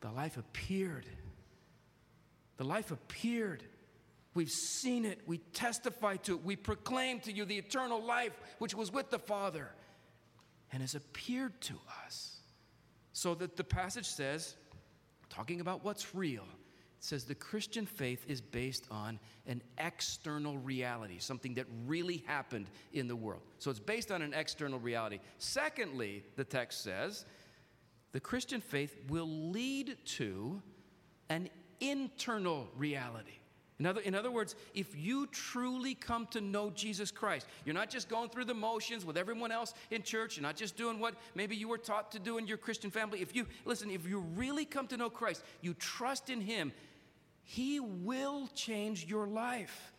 The 0.00 0.10
life 0.10 0.36
appeared. 0.36 1.06
The 2.56 2.64
life 2.64 2.90
appeared 2.90 3.64
We've 4.34 4.50
seen 4.50 5.04
it. 5.04 5.20
We 5.26 5.38
testify 5.38 6.16
to 6.16 6.34
it. 6.34 6.44
We 6.44 6.56
proclaim 6.56 7.20
to 7.20 7.32
you 7.32 7.44
the 7.44 7.58
eternal 7.58 8.02
life 8.02 8.32
which 8.58 8.74
was 8.74 8.92
with 8.92 9.10
the 9.10 9.18
Father 9.18 9.68
and 10.72 10.82
has 10.82 10.94
appeared 10.94 11.60
to 11.62 11.74
us. 12.06 12.36
So 13.12 13.34
that 13.34 13.56
the 13.56 13.64
passage 13.64 14.06
says, 14.06 14.54
talking 15.28 15.60
about 15.60 15.84
what's 15.84 16.14
real, 16.14 16.44
it 16.44 17.04
says 17.04 17.24
the 17.24 17.34
Christian 17.34 17.86
faith 17.86 18.24
is 18.28 18.40
based 18.40 18.86
on 18.90 19.18
an 19.46 19.62
external 19.78 20.58
reality, 20.58 21.18
something 21.18 21.54
that 21.54 21.66
really 21.86 22.22
happened 22.26 22.66
in 22.92 23.08
the 23.08 23.16
world. 23.16 23.42
So 23.58 23.70
it's 23.70 23.80
based 23.80 24.12
on 24.12 24.22
an 24.22 24.32
external 24.32 24.78
reality. 24.78 25.18
Secondly, 25.38 26.22
the 26.36 26.44
text 26.44 26.82
says, 26.82 27.24
the 28.12 28.20
Christian 28.20 28.60
faith 28.60 28.96
will 29.08 29.28
lead 29.28 29.96
to 30.04 30.62
an 31.28 31.48
internal 31.80 32.68
reality. 32.76 33.39
In 33.80 33.86
other, 33.86 34.02
in 34.02 34.14
other 34.14 34.30
words, 34.30 34.54
if 34.74 34.94
you 34.94 35.26
truly 35.28 35.94
come 35.94 36.26
to 36.32 36.42
know 36.42 36.68
Jesus 36.68 37.10
Christ, 37.10 37.46
you're 37.64 37.74
not 37.74 37.88
just 37.88 38.10
going 38.10 38.28
through 38.28 38.44
the 38.44 38.54
motions 38.54 39.06
with 39.06 39.16
everyone 39.16 39.50
else 39.50 39.72
in 39.90 40.02
church, 40.02 40.36
you're 40.36 40.42
not 40.42 40.54
just 40.54 40.76
doing 40.76 41.00
what 41.00 41.14
maybe 41.34 41.56
you 41.56 41.66
were 41.66 41.78
taught 41.78 42.12
to 42.12 42.18
do 42.18 42.36
in 42.36 42.46
your 42.46 42.58
Christian 42.58 42.90
family. 42.90 43.22
If 43.22 43.34
you, 43.34 43.46
listen, 43.64 43.90
if 43.90 44.06
you 44.06 44.20
really 44.36 44.66
come 44.66 44.86
to 44.88 44.98
know 44.98 45.08
Christ, 45.08 45.42
you 45.62 45.72
trust 45.72 46.28
in 46.28 46.42
Him, 46.42 46.72
He 47.42 47.80
will 47.80 48.50
change 48.54 49.06
your 49.06 49.26
life. 49.26 49.94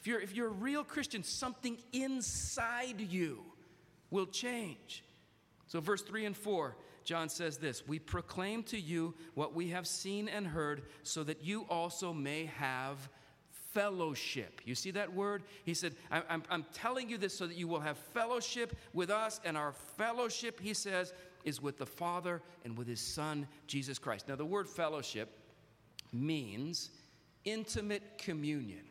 If 0.00 0.08
you're, 0.08 0.20
if 0.20 0.34
you're 0.34 0.48
a 0.48 0.50
real 0.50 0.82
Christian, 0.82 1.22
something 1.22 1.78
inside 1.92 3.00
you 3.00 3.44
will 4.10 4.26
change. 4.26 5.04
So, 5.68 5.78
verse 5.80 6.02
3 6.02 6.24
and 6.24 6.36
4 6.36 6.74
John 7.06 7.28
says 7.28 7.56
this 7.56 7.86
We 7.86 7.98
proclaim 7.98 8.62
to 8.64 8.78
you 8.78 9.14
what 9.34 9.54
we 9.54 9.68
have 9.68 9.86
seen 9.86 10.28
and 10.28 10.46
heard, 10.46 10.82
so 11.04 11.24
that 11.24 11.42
you 11.42 11.64
also 11.70 12.12
may 12.12 12.46
have 12.46 13.08
fellowship. 13.72 14.60
You 14.64 14.74
see 14.74 14.90
that 14.90 15.14
word? 15.14 15.44
He 15.64 15.72
said, 15.72 15.94
I'm, 16.10 16.42
I'm, 16.50 16.66
telling 16.72 17.08
you 17.08 17.16
this 17.16 17.36
so 17.36 17.46
that 17.46 17.56
you 17.56 17.68
will 17.68 17.80
have 17.80 17.96
fellowship 17.96 18.76
with 18.92 19.08
us, 19.08 19.40
and 19.44 19.56
our 19.56 19.72
fellowship, 19.72 20.60
he 20.60 20.74
says, 20.74 21.12
is 21.44 21.62
with 21.62 21.78
the 21.78 21.86
Father 21.86 22.42
and 22.64 22.76
with 22.76 22.88
his 22.88 23.00
Son, 23.00 23.46
Jesus 23.66 23.98
Christ. 23.98 24.28
Now, 24.28 24.34
the 24.36 24.44
word 24.44 24.68
fellowship 24.68 25.38
means 26.12 26.90
intimate 27.44 28.18
communion, 28.18 28.84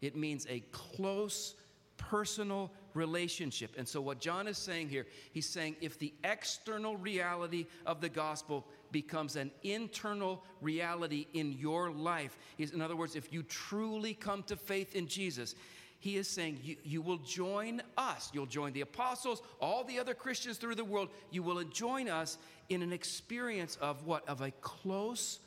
it 0.00 0.14
means 0.14 0.46
a 0.48 0.60
close, 0.70 1.56
personal 1.96 2.70
relationship. 2.96 3.74
And 3.76 3.86
so, 3.86 4.00
what 4.00 4.18
John 4.18 4.48
is 4.48 4.58
saying 4.58 4.88
here, 4.88 5.06
he's 5.32 5.48
saying 5.48 5.76
if 5.80 5.98
the 5.98 6.12
external 6.24 6.96
reality 6.96 7.66
of 7.84 8.00
the 8.00 8.08
gospel 8.08 8.66
becomes 8.90 9.36
an 9.36 9.50
internal 9.62 10.42
reality 10.60 11.26
in 11.34 11.52
your 11.52 11.90
life, 11.90 12.38
in 12.58 12.80
other 12.80 12.96
words, 12.96 13.14
if 13.14 13.32
you 13.32 13.42
truly 13.44 14.14
come 14.14 14.42
to 14.44 14.56
faith 14.56 14.96
in 14.96 15.06
Jesus, 15.06 15.54
he 15.98 16.16
is 16.16 16.28
saying 16.28 16.60
you, 16.62 16.76
you 16.84 17.02
will 17.02 17.18
join 17.18 17.82
us. 17.96 18.30
You'll 18.32 18.46
join 18.46 18.72
the 18.72 18.82
apostles, 18.82 19.42
all 19.60 19.84
the 19.84 19.98
other 19.98 20.14
Christians 20.14 20.58
through 20.58 20.74
the 20.74 20.84
world. 20.84 21.08
You 21.30 21.42
will 21.42 21.62
join 21.64 22.08
us 22.08 22.38
in 22.68 22.82
an 22.82 22.92
experience 22.92 23.76
of 23.76 24.06
what? 24.06 24.28
Of 24.28 24.40
a 24.40 24.50
close, 24.60 25.40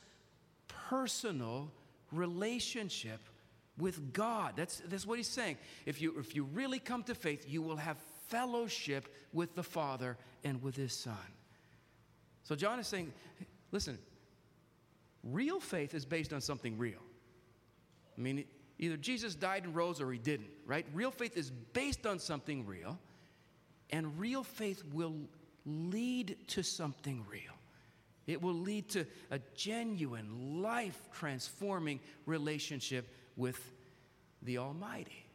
personal 0.68 1.70
relationship 2.12 3.20
with 3.78 4.12
God. 4.12 4.54
That's, 4.56 4.82
that's 4.86 5.06
what 5.06 5.18
he's 5.18 5.28
saying. 5.28 5.56
If 5.86 6.00
you, 6.00 6.18
if 6.18 6.34
you 6.34 6.44
really 6.44 6.78
come 6.78 7.02
to 7.04 7.14
faith, 7.14 7.46
you 7.48 7.62
will 7.62 7.76
have 7.76 7.96
fellowship 8.28 9.12
with 9.32 9.54
the 9.54 9.62
Father 9.62 10.16
and 10.44 10.62
with 10.62 10.76
his 10.76 10.92
Son. 10.92 11.14
So 12.44 12.54
John 12.54 12.78
is 12.78 12.86
saying, 12.86 13.12
listen, 13.70 13.98
real 15.22 15.60
faith 15.60 15.94
is 15.94 16.04
based 16.04 16.32
on 16.32 16.40
something 16.40 16.78
real. 16.78 17.00
I 18.16 18.20
mean, 18.20 18.44
either 18.78 18.96
Jesus 18.96 19.34
died 19.34 19.64
and 19.64 19.74
rose 19.74 20.00
or 20.00 20.10
he 20.12 20.18
didn't, 20.18 20.50
right? 20.66 20.86
Real 20.92 21.10
faith 21.10 21.36
is 21.36 21.50
based 21.50 22.06
on 22.06 22.18
something 22.18 22.66
real, 22.66 22.98
and 23.90 24.18
real 24.18 24.42
faith 24.42 24.82
will 24.92 25.16
lead 25.64 26.36
to 26.48 26.62
something 26.62 27.24
real. 27.30 27.40
It 28.26 28.40
will 28.40 28.54
lead 28.54 28.88
to 28.90 29.06
a 29.30 29.40
genuine, 29.54 30.62
life 30.62 31.08
transforming 31.12 32.00
relationship 32.26 33.08
with 33.36 33.72
the 34.42 34.58
Almighty. 34.58 35.26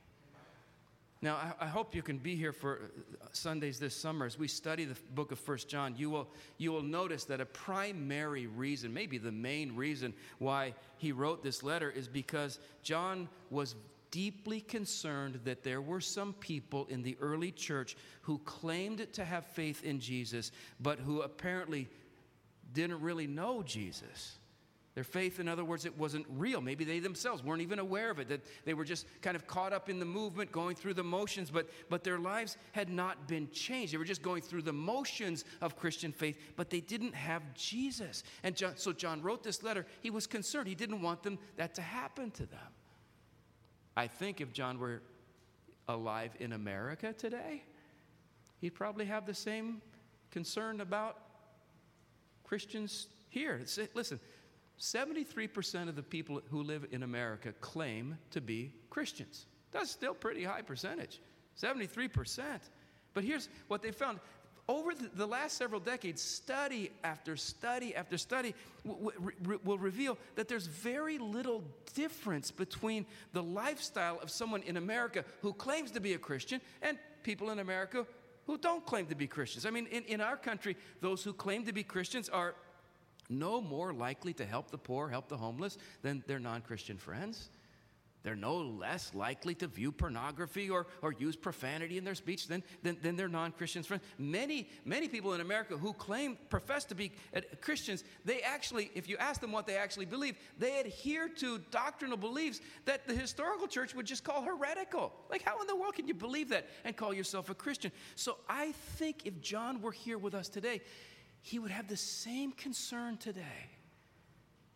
Now, 1.22 1.36
I, 1.36 1.66
I, 1.66 1.68
hope 1.68 1.96
you 1.96 2.04
can 2.04 2.18
be 2.18 2.36
here 2.36 2.52
for 2.52 2.92
uh, 3.22 3.26
Sundays 3.32 3.80
this 3.80 3.96
summer 3.96 4.28
as 4.28 4.38
we 4.38 4.48
study 4.48 4.86
the 4.86 4.98
book 5.16 5.32
of 5.32 5.40
First 5.40 5.68
John. 5.68 5.96
You 5.98 6.10
will, 6.12 6.28
you 6.58 6.72
will 6.72 6.84
notice 6.84 7.24
that 7.26 7.42
a 7.42 7.46
primary 7.46 8.46
reason, 8.46 8.94
maybe 8.94 9.18
the 9.18 9.32
main 9.32 9.76
reason 9.76 10.14
why 10.38 10.76
he 10.98 11.12
wrote 11.12 11.42
this 11.42 11.64
letter, 11.64 11.90
is 11.90 12.08
because 12.08 12.60
John 12.84 13.28
was 13.50 13.76
deeply 14.12 14.62
concerned 14.62 15.40
that 15.46 15.64
there 15.64 15.82
were 15.82 16.00
some 16.00 16.34
people 16.34 16.86
in 16.90 17.02
the 17.02 17.18
early 17.20 17.52
church 17.52 17.98
who 18.22 18.38
claimed 18.40 19.12
to 19.14 19.26
have 19.26 19.46
faith 19.46 19.84
in 19.84 20.00
Jesus, 20.00 20.52
but 20.80 21.00
who 21.00 21.22
apparently 21.22 21.88
didn't 22.72 23.02
really 23.02 23.28
know 23.28 23.64
Jesus. 23.64 24.38
Their 24.96 25.04
faith, 25.04 25.42
in 25.42 25.50
other 25.50 25.66
words, 25.66 25.84
it 25.86 25.98
wasn't 25.98 26.26
real. 26.30 26.62
Maybe 26.62 26.86
they 26.86 27.00
themselves 27.00 27.44
weren't 27.44 27.62
even 27.62 27.80
aware 27.80 28.10
of 28.10 28.20
it, 28.20 28.30
that 28.30 28.46
they 28.64 28.74
were 28.74 28.86
just 28.86 29.06
kind 29.22 29.36
of 29.36 29.46
caught 29.46 29.74
up 29.74 29.90
in 29.90 30.00
the 30.00 30.06
movement, 30.06 30.54
going 30.54 30.74
through 30.74 30.94
the 30.94 31.04
motions, 31.04 31.52
but, 31.52 31.70
but 31.90 32.06
their 32.06 32.18
lives 32.18 32.56
had 32.72 32.90
not 32.90 33.28
been 33.28 33.50
changed. 33.52 33.94
They 33.94 33.98
were 33.98 34.06
just 34.06 34.22
going 34.22 34.42
through 34.42 34.62
the 34.62 34.72
motions 34.72 35.44
of 35.62 35.76
Christian 35.76 36.14
faith, 36.14 36.40
but 36.56 36.70
they 36.70 36.80
didn't 36.80 37.14
have 37.14 37.42
Jesus. 37.54 38.24
And 38.44 38.56
John, 38.56 38.78
so 38.78 38.94
John 38.94 39.22
wrote 39.22 39.44
this 39.44 39.64
letter. 39.64 39.86
He 40.00 40.12
was 40.12 40.28
concerned. 40.28 40.70
He 40.70 40.76
didn't 40.76 41.02
want 41.02 41.24
them 41.24 41.40
that 41.58 41.76
to 41.76 41.82
happen 41.82 42.32
to 42.32 42.46
them. 42.46 42.60
I 43.98 44.08
think 44.08 44.40
if 44.40 44.54
John 44.54 44.80
were 44.80 45.02
alive 45.90 46.32
in 46.40 46.54
America 46.54 47.12
today, 47.12 47.64
he'd 48.62 48.76
probably 48.76 49.06
have 49.06 49.26
the 49.26 49.34
same 49.34 49.82
concern 50.32 50.80
about 50.80 51.18
Christians 52.46 53.08
here. 53.30 53.62
Listen, 53.94 54.20
73% 54.80 55.88
of 55.88 55.96
the 55.96 56.04
people 56.04 56.42
who 56.50 56.62
live 56.62 56.86
in 56.92 57.04
America 57.04 57.54
claim 57.62 58.18
to 58.32 58.42
be 58.42 58.74
Christians. 58.90 59.46
That's 59.72 59.92
still 59.92 60.14
pretty 60.14 60.44
high 60.44 60.62
percentage. 60.62 61.22
73%. 61.62 62.44
But 63.14 63.24
here's 63.24 63.50
what 63.68 63.82
they 63.82 63.92
found. 63.92 64.20
Over 64.68 64.94
the, 64.96 65.28
last 65.28 65.58
several 65.58 65.80
decades, 65.80 66.22
study 66.22 66.92
after 67.04 67.38
study 67.38 67.96
after 67.96 68.18
study 68.18 68.56
will 68.84 69.78
reveal 69.78 70.18
that 70.36 70.48
there's 70.48 70.66
very 70.66 71.20
little 71.20 71.64
difference 71.94 72.50
between 72.50 73.06
the 73.32 73.44
lifestyle 73.44 74.20
of 74.24 74.32
someone 74.32 74.64
in 74.64 74.78
America 74.78 75.24
who 75.42 75.54
claims 75.54 75.92
to 75.92 76.00
be 76.00 76.14
a 76.14 76.18
Christian 76.18 76.62
and 76.82 76.98
people 77.22 77.52
in 77.52 77.60
America 77.60 78.08
who 78.48 78.58
don't 78.58 78.84
claim 78.86 79.06
to 79.08 79.16
be 79.16 79.28
Christians. 79.28 79.68
I 79.68 79.70
mean, 79.70 79.86
in, 79.88 80.04
in 80.06 80.22
our 80.22 80.36
country, 80.36 80.76
those 81.00 81.24
who 81.24 81.34
claim 81.34 81.64
to 81.66 81.74
be 81.74 81.84
Christians 81.84 82.28
are 82.30 82.56
no 83.30 83.62
more 83.62 83.94
likely 83.94 84.34
to 84.34 84.46
help 84.46 84.72
the 84.72 84.78
poor, 84.78 85.10
help 85.10 85.28
the 85.28 85.38
homeless 85.38 85.78
than 86.02 86.24
their 86.28 86.40
non 86.40 86.62
Christian 86.62 86.98
friends. 86.98 87.50
They're 88.26 88.36
no 88.36 88.58
less 88.58 89.14
likely 89.14 89.54
to 89.56 89.68
view 89.68 89.92
pornography 89.92 90.68
or, 90.68 90.88
or 91.04 91.14
use 91.14 91.36
profanity 91.36 92.00
in 92.00 92.04
their 92.04 92.16
speech 92.16 92.48
than, 92.48 92.64
than, 92.82 92.98
than 93.04 93.16
their 93.16 93.28
non 93.28 93.52
Christian 93.52 93.84
friends. 93.84 94.02
Many, 94.18 94.68
many 94.84 95.08
people 95.08 95.36
in 95.36 95.42
America 95.42 95.78
who 95.78 95.94
claim, 95.94 96.36
profess 96.50 96.86
to 96.86 96.96
be 96.96 97.12
uh, 97.36 97.42
Christians, 97.62 98.04
they 98.26 98.42
actually, 98.42 98.90
if 98.96 99.08
you 99.08 99.16
ask 99.18 99.42
them 99.42 99.52
what 99.52 99.68
they 99.68 99.78
actually 99.78 100.08
believe, 100.08 100.38
they 100.58 100.80
adhere 100.80 101.30
to 101.38 101.60
doctrinal 101.70 102.18
beliefs 102.18 102.62
that 102.86 103.08
the 103.08 103.14
historical 103.14 103.68
church 103.68 103.94
would 103.94 104.08
just 104.08 104.24
call 104.24 104.42
heretical. 104.42 105.14
Like, 105.30 105.44
how 105.44 105.62
in 105.62 105.68
the 105.68 105.76
world 105.76 105.94
can 105.94 106.08
you 106.08 106.16
believe 106.16 106.50
that 106.50 106.68
and 106.84 106.98
call 106.98 107.14
yourself 107.14 107.52
a 107.52 107.54
Christian? 107.54 107.92
So 108.16 108.38
I 108.50 108.72
think 108.96 109.28
if 109.28 109.40
John 109.40 109.84
were 109.84 109.92
here 109.92 110.18
with 110.18 110.34
us 110.34 110.50
today, 110.50 110.82
he 111.46 111.60
would 111.60 111.70
have 111.70 111.88
the 111.88 111.96
same 111.96 112.52
concern 112.52 113.18
today. 113.18 113.70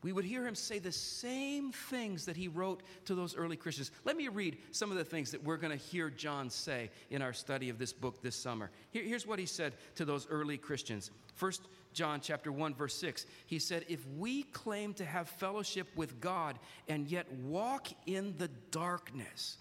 We 0.04 0.12
would 0.14 0.24
hear 0.24 0.46
him 0.46 0.54
say 0.54 0.78
the 0.78 0.92
same 0.92 1.72
things 1.72 2.26
that 2.28 2.38
he 2.38 2.48
wrote 2.48 2.84
to 3.06 3.16
those 3.16 3.36
early 3.36 3.58
Christians. 3.58 3.90
Let 4.06 4.16
me 4.16 4.28
read 4.28 4.60
some 4.72 4.92
of 4.92 4.98
the 4.98 5.04
things 5.04 5.32
that 5.32 5.44
we're 5.44 5.58
going 5.58 5.76
to 5.76 5.84
hear 5.84 6.12
John 6.12 6.48
say 6.52 6.92
in 7.10 7.24
our 7.24 7.34
study 7.34 7.70
of 7.70 7.80
this 7.80 7.92
book 7.92 8.22
this 8.22 8.36
summer. 8.36 8.70
Here, 8.92 9.04
here's 9.04 9.26
what 9.26 9.40
he 9.40 9.48
said 9.48 9.74
to 9.96 10.06
those 10.06 10.28
early 10.30 10.58
Christians. 10.60 11.10
First 11.34 11.64
John 11.92 12.22
chapter 12.22 12.52
1 12.52 12.76
verse 12.76 12.94
6. 12.94 13.26
He 13.48 13.58
said, 13.58 13.84
"If 13.90 14.06
we 14.20 14.44
claim 14.44 14.94
to 14.94 15.06
have 15.06 15.28
fellowship 15.28 15.88
with 15.96 16.22
God 16.22 16.60
and 16.88 17.08
yet 17.08 17.32
walk 17.34 17.88
in 18.06 18.38
the 18.38 18.50
darkness." 18.70 19.58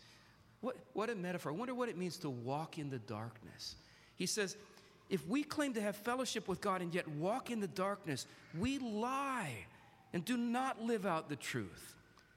What, 0.61 0.77
what 0.93 1.09
a 1.09 1.15
metaphor. 1.15 1.53
I 1.53 1.55
wonder 1.55 1.75
what 1.75 1.89
it 1.89 1.97
means 1.97 2.19
to 2.19 2.29
walk 2.29 2.79
in 2.79 2.91
the 2.91 2.99
darkness. 2.99 3.77
He 4.17 4.27
says, 4.27 4.57
if 5.09 5.27
we 5.27 5.43
claim 5.43 5.75
to 5.75 5.81
have 5.81 5.97
fellowship 5.97 6.49
with 6.49 6.61
God 6.61 6.83
and 6.83 6.95
yet 6.95 7.09
walk 7.09 7.51
in 7.51 7.61
the 7.61 7.69
darkness, 7.69 8.27
we 8.59 8.79
lie 8.79 9.67
and 10.13 10.25
do 10.25 10.37
not 10.37 10.83
live 10.83 11.07
out 11.07 11.29
the 11.29 11.37
truth. 11.37 11.95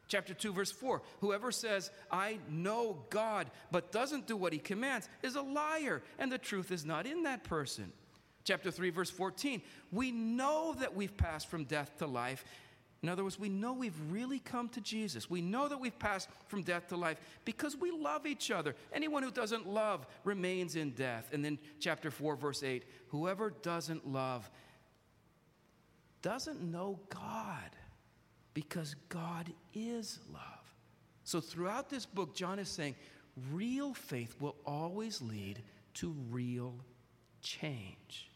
Chapter 0.08 0.34
2, 0.34 0.52
verse 0.54 0.72
4 0.72 1.02
Whoever 1.22 1.52
says, 1.52 1.90
I 2.12 2.40
know 2.50 3.04
God, 3.10 3.50
but 3.72 3.92
doesn't 3.92 4.28
do 4.28 4.36
what 4.36 4.54
he 4.54 4.60
commands, 4.60 5.10
is 5.24 5.36
a 5.36 5.42
liar, 5.42 6.02
and 6.20 6.32
the 6.32 6.38
truth 6.38 6.72
is 6.72 6.86
not 6.86 7.06
in 7.06 7.24
that 7.24 7.44
person. 7.44 7.92
Chapter 8.44 8.72
3, 8.72 8.90
verse 8.90 9.10
14 9.10 9.62
We 9.92 10.12
know 10.12 10.76
that 10.80 10.96
we've 10.96 11.16
passed 11.16 11.50
from 11.50 11.64
death 11.64 11.98
to 12.00 12.08
life 12.08 12.44
in 13.04 13.10
other 13.10 13.24
words, 13.24 13.40
we 13.40 13.50
know 13.50 13.74
we've 13.74 14.00
really 14.12 14.38
come 14.38 14.70
to 14.70 14.82
Jesus. 14.82 15.28
We 15.28 15.42
know 15.42 15.68
that 15.68 15.80
we've 15.80 15.98
passed 15.98 16.30
from 16.48 16.62
death 16.62 16.88
to 16.90 16.98
life 16.98 17.18
because 17.46 17.76
we 17.76 17.90
love 17.90 18.28
each 18.28 18.52
other. 18.52 18.76
Anyone 18.94 19.24
who 19.24 19.32
doesn't 19.32 19.68
love 19.68 20.06
remains 20.24 20.76
in 20.76 20.92
death. 20.92 21.30
And 21.34 21.44
then, 21.44 21.58
chapter 21.80 22.12
4, 22.12 22.36
verse 22.36 22.62
8 22.62 22.84
whoever 23.10 23.50
doesn't 23.50 24.08
love 24.08 24.50
doesn't 26.22 26.62
know 26.62 27.00
God 27.10 27.72
because 28.54 28.96
God 29.10 29.52
is 29.74 30.20
love. 30.32 30.76
So, 31.24 31.42
throughout 31.42 31.90
this 31.90 32.06
book, 32.06 32.36
John 32.36 32.60
is 32.60 32.70
saying 32.70 32.96
real 33.52 33.96
faith 33.96 34.36
will 34.40 34.56
always 34.64 35.24
lead 35.24 35.64
to 35.96 36.16
real 36.30 36.76
change. 37.42 38.30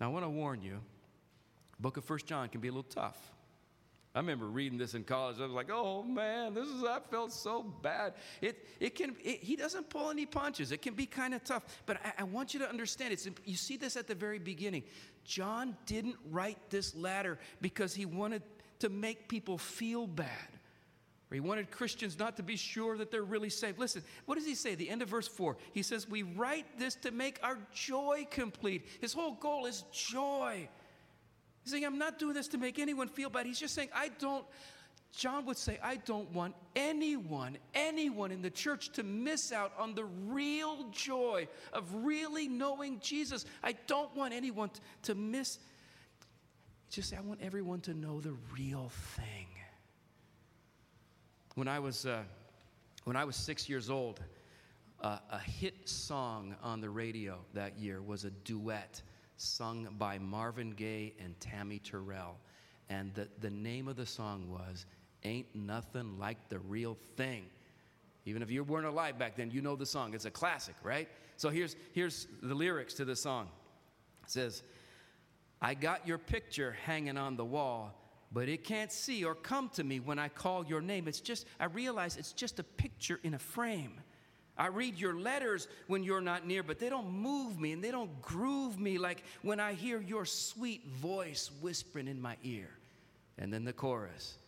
Now, 0.00 0.06
I 0.06 0.12
want 0.12 0.24
to 0.24 0.30
warn 0.30 0.62
you 0.62 0.78
book 1.84 1.98
of 1.98 2.04
First 2.04 2.24
John 2.24 2.48
can 2.48 2.62
be 2.62 2.68
a 2.68 2.72
little 2.72 2.82
tough. 2.82 3.18
I 4.14 4.20
remember 4.20 4.46
reading 4.46 4.78
this 4.78 4.94
in 4.94 5.04
college. 5.04 5.38
I 5.38 5.42
was 5.42 5.52
like, 5.52 5.70
"Oh 5.70 6.02
man, 6.02 6.54
this 6.54 6.66
is 6.66 6.82
I 6.82 6.98
felt 7.10 7.30
so 7.30 7.62
bad." 7.62 8.14
It 8.40 8.66
it 8.80 8.94
can 8.94 9.16
it, 9.22 9.42
he 9.42 9.54
doesn't 9.54 9.90
pull 9.90 10.08
any 10.08 10.24
punches. 10.24 10.72
It 10.72 10.80
can 10.80 10.94
be 10.94 11.04
kind 11.04 11.34
of 11.34 11.44
tough. 11.44 11.82
But 11.84 11.98
I, 12.02 12.12
I 12.20 12.22
want 12.24 12.54
you 12.54 12.60
to 12.60 12.68
understand. 12.68 13.12
It's 13.12 13.28
you 13.44 13.56
see 13.56 13.76
this 13.76 13.96
at 13.96 14.06
the 14.06 14.14
very 14.14 14.38
beginning. 14.38 14.84
John 15.24 15.76
didn't 15.84 16.16
write 16.30 16.58
this 16.70 16.94
letter 16.94 17.38
because 17.60 17.94
he 17.94 18.06
wanted 18.06 18.42
to 18.78 18.88
make 18.88 19.28
people 19.28 19.58
feel 19.58 20.06
bad. 20.06 20.48
Or 21.30 21.34
he 21.34 21.40
wanted 21.40 21.70
Christians 21.70 22.18
not 22.18 22.36
to 22.38 22.42
be 22.42 22.56
sure 22.56 22.96
that 22.96 23.10
they're 23.10 23.24
really 23.24 23.50
saved. 23.50 23.78
Listen, 23.78 24.02
what 24.24 24.36
does 24.36 24.46
he 24.46 24.54
say? 24.54 24.74
The 24.74 24.88
end 24.88 25.02
of 25.02 25.08
verse 25.08 25.28
4. 25.28 25.56
He 25.72 25.82
says, 25.82 26.08
We 26.08 26.22
write 26.22 26.78
this 26.78 26.94
to 26.96 27.10
make 27.10 27.40
our 27.42 27.58
joy 27.74 28.26
complete. 28.30 28.86
His 29.00 29.12
whole 29.12 29.32
goal 29.32 29.66
is 29.66 29.84
joy. 29.92 30.68
He's 31.64 31.72
saying, 31.72 31.84
I'm 31.86 31.98
not 31.98 32.18
doing 32.18 32.34
this 32.34 32.48
to 32.48 32.58
make 32.58 32.78
anyone 32.78 33.08
feel 33.08 33.30
bad. 33.30 33.46
He's 33.46 33.58
just 33.58 33.74
saying, 33.74 33.88
I 33.94 34.10
don't, 34.18 34.44
John 35.16 35.46
would 35.46 35.56
say, 35.56 35.78
I 35.82 35.96
don't 35.96 36.30
want 36.32 36.54
anyone, 36.76 37.56
anyone 37.74 38.30
in 38.30 38.42
the 38.42 38.50
church 38.50 38.90
to 38.92 39.02
miss 39.02 39.50
out 39.50 39.72
on 39.78 39.94
the 39.94 40.04
real 40.04 40.84
joy 40.92 41.48
of 41.72 42.04
really 42.04 42.48
knowing 42.48 43.00
Jesus. 43.00 43.46
I 43.62 43.76
don't 43.86 44.14
want 44.14 44.34
anyone 44.34 44.70
to 45.04 45.14
miss. 45.14 45.58
Just, 46.90 47.14
I 47.14 47.20
want 47.22 47.40
everyone 47.40 47.80
to 47.82 47.94
know 47.94 48.20
the 48.20 48.34
real 48.52 48.90
thing. 49.16 49.46
When 51.54 51.66
I 51.66 51.78
was, 51.78 52.04
uh, 52.04 52.24
when 53.04 53.16
I 53.16 53.24
was 53.24 53.36
six 53.36 53.70
years 53.70 53.88
old, 53.88 54.20
uh, 55.00 55.18
a 55.30 55.38
hit 55.38 55.88
song 55.88 56.56
on 56.62 56.82
the 56.82 56.90
radio 56.90 57.38
that 57.54 57.78
year 57.78 58.02
was 58.02 58.24
a 58.24 58.30
duet 58.30 59.00
sung 59.36 59.88
by 59.98 60.18
Marvin 60.18 60.70
Gaye 60.70 61.14
and 61.22 61.38
Tammy 61.40 61.78
Terrell. 61.78 62.36
And 62.88 63.14
the, 63.14 63.28
the 63.40 63.50
name 63.50 63.88
of 63.88 63.96
the 63.96 64.06
song 64.06 64.50
was 64.50 64.86
Ain't 65.24 65.54
Nothing 65.54 66.18
Like 66.18 66.48
the 66.48 66.58
Real 66.58 66.96
Thing. 67.16 67.46
Even 68.26 68.42
if 68.42 68.50
you 68.50 68.64
weren't 68.64 68.86
alive 68.86 69.18
back 69.18 69.36
then, 69.36 69.50
you 69.50 69.60
know 69.60 69.76
the 69.76 69.86
song. 69.86 70.14
It's 70.14 70.24
a 70.24 70.30
classic, 70.30 70.74
right? 70.82 71.08
So 71.36 71.50
here's, 71.50 71.76
here's 71.92 72.26
the 72.42 72.54
lyrics 72.54 72.94
to 72.94 73.04
the 73.04 73.16
song. 73.16 73.48
It 74.22 74.30
says, 74.30 74.62
I 75.60 75.74
got 75.74 76.06
your 76.06 76.18
picture 76.18 76.76
hanging 76.84 77.18
on 77.18 77.36
the 77.36 77.44
wall, 77.44 77.92
but 78.32 78.48
it 78.48 78.64
can't 78.64 78.92
see 78.92 79.24
or 79.24 79.34
come 79.34 79.68
to 79.70 79.84
me 79.84 80.00
when 80.00 80.18
I 80.18 80.28
call 80.28 80.64
your 80.64 80.80
name. 80.80 81.08
It's 81.08 81.20
just, 81.20 81.46
I 81.60 81.66
realize 81.66 82.16
it's 82.16 82.32
just 82.32 82.58
a 82.58 82.64
picture 82.64 83.20
in 83.22 83.34
a 83.34 83.38
frame. 83.38 84.00
I 84.56 84.68
read 84.68 84.98
your 84.98 85.14
letters 85.14 85.66
when 85.88 86.04
you're 86.04 86.20
not 86.20 86.46
near, 86.46 86.62
but 86.62 86.78
they 86.78 86.88
don't 86.88 87.10
move 87.10 87.58
me 87.58 87.72
and 87.72 87.82
they 87.82 87.90
don't 87.90 88.22
groove 88.22 88.78
me 88.78 88.98
like 88.98 89.24
when 89.42 89.58
I 89.58 89.74
hear 89.74 90.00
your 90.00 90.24
sweet 90.24 90.86
voice 90.86 91.50
whispering 91.60 92.06
in 92.06 92.20
my 92.20 92.36
ear. 92.42 92.68
And 93.36 93.52
then 93.52 93.64
the 93.64 93.72
chorus 93.72 94.38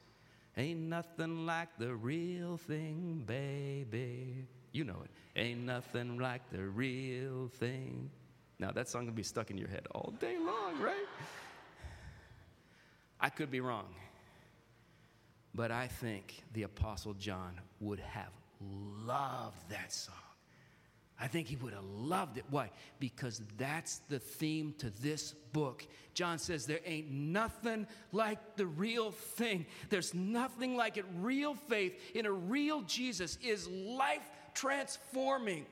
Ain't 0.58 0.80
nothing 0.80 1.44
like 1.44 1.68
the 1.78 1.94
real 1.94 2.56
thing, 2.56 3.22
baby. 3.26 4.46
You 4.72 4.84
know 4.84 5.02
it. 5.04 5.10
Ain't 5.38 5.60
nothing 5.60 6.18
like 6.18 6.48
the 6.50 6.62
real 6.62 7.48
thing. 7.48 8.10
Now, 8.58 8.70
that 8.70 8.88
song 8.88 9.04
will 9.04 9.12
be 9.12 9.22
stuck 9.22 9.50
in 9.50 9.58
your 9.58 9.68
head 9.68 9.86
all 9.94 10.14
day 10.18 10.38
long, 10.38 10.80
right? 10.80 11.06
I 13.20 13.28
could 13.28 13.50
be 13.50 13.60
wrong. 13.60 13.94
But 15.54 15.70
I 15.70 15.88
think 15.88 16.42
the 16.54 16.62
Apostle 16.62 17.14
John 17.14 17.60
would 17.80 18.00
have 18.00 18.32
loved 18.60 19.70
that 19.70 19.92
song. 19.92 20.14
I 21.18 21.28
think 21.28 21.48
he 21.48 21.56
would 21.56 21.72
have 21.72 21.84
loved 21.84 22.36
it. 22.36 22.44
Why? 22.50 22.70
Because 22.98 23.40
that's 23.56 24.00
the 24.10 24.18
theme 24.18 24.74
to 24.78 24.90
this 25.00 25.32
book. 25.52 25.86
John 26.12 26.38
says 26.38 26.66
there 26.66 26.80
ain't 26.84 27.10
nothing 27.10 27.86
like 28.12 28.56
the 28.56 28.66
real 28.66 29.12
thing. 29.12 29.64
There's 29.88 30.12
nothing 30.12 30.76
like 30.76 30.98
it. 30.98 31.06
Real 31.20 31.54
faith 31.54 31.98
in 32.14 32.26
a 32.26 32.32
real 32.32 32.82
Jesus 32.82 33.38
is 33.42 33.66
life 33.68 34.28
transforming 34.52 35.64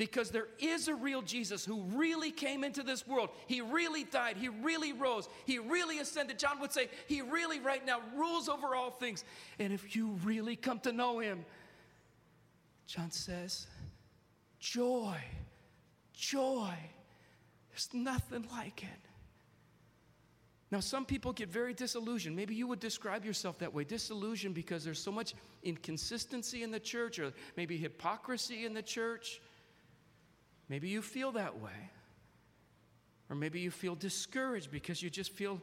because 0.00 0.30
there 0.30 0.48
is 0.58 0.88
a 0.88 0.94
real 0.94 1.20
Jesus 1.20 1.62
who 1.62 1.82
really 1.94 2.30
came 2.30 2.64
into 2.64 2.82
this 2.82 3.06
world. 3.06 3.28
He 3.46 3.60
really 3.60 4.04
died. 4.04 4.38
He 4.38 4.48
really 4.48 4.94
rose. 4.94 5.28
He 5.44 5.58
really 5.58 5.98
ascended. 5.98 6.38
John 6.38 6.58
would 6.60 6.72
say, 6.72 6.88
He 7.06 7.20
really, 7.20 7.60
right 7.60 7.84
now, 7.84 8.00
rules 8.16 8.48
over 8.48 8.74
all 8.74 8.90
things. 8.90 9.24
And 9.58 9.74
if 9.74 9.94
you 9.94 10.18
really 10.24 10.56
come 10.56 10.80
to 10.80 10.92
know 10.92 11.18
Him, 11.18 11.44
John 12.90 13.12
says, 13.12 13.68
joy, 14.58 15.16
joy. 16.12 16.74
There's 17.70 17.88
nothing 17.94 18.44
like 18.50 18.82
it. 18.82 18.88
Now, 20.72 20.80
some 20.80 21.04
people 21.04 21.32
get 21.32 21.48
very 21.48 21.72
disillusioned. 21.72 22.34
Maybe 22.34 22.56
you 22.56 22.66
would 22.66 22.80
describe 22.80 23.24
yourself 23.24 23.60
that 23.60 23.72
way 23.72 23.84
disillusioned 23.84 24.56
because 24.56 24.82
there's 24.82 24.98
so 24.98 25.12
much 25.12 25.34
inconsistency 25.62 26.64
in 26.64 26.72
the 26.72 26.80
church, 26.80 27.20
or 27.20 27.32
maybe 27.56 27.76
hypocrisy 27.76 28.66
in 28.66 28.74
the 28.74 28.82
church. 28.82 29.40
Maybe 30.68 30.88
you 30.88 31.00
feel 31.00 31.30
that 31.32 31.60
way. 31.60 31.90
Or 33.28 33.36
maybe 33.36 33.60
you 33.60 33.70
feel 33.70 33.94
discouraged 33.94 34.72
because 34.72 35.00
you 35.00 35.10
just 35.10 35.30
feel 35.30 35.60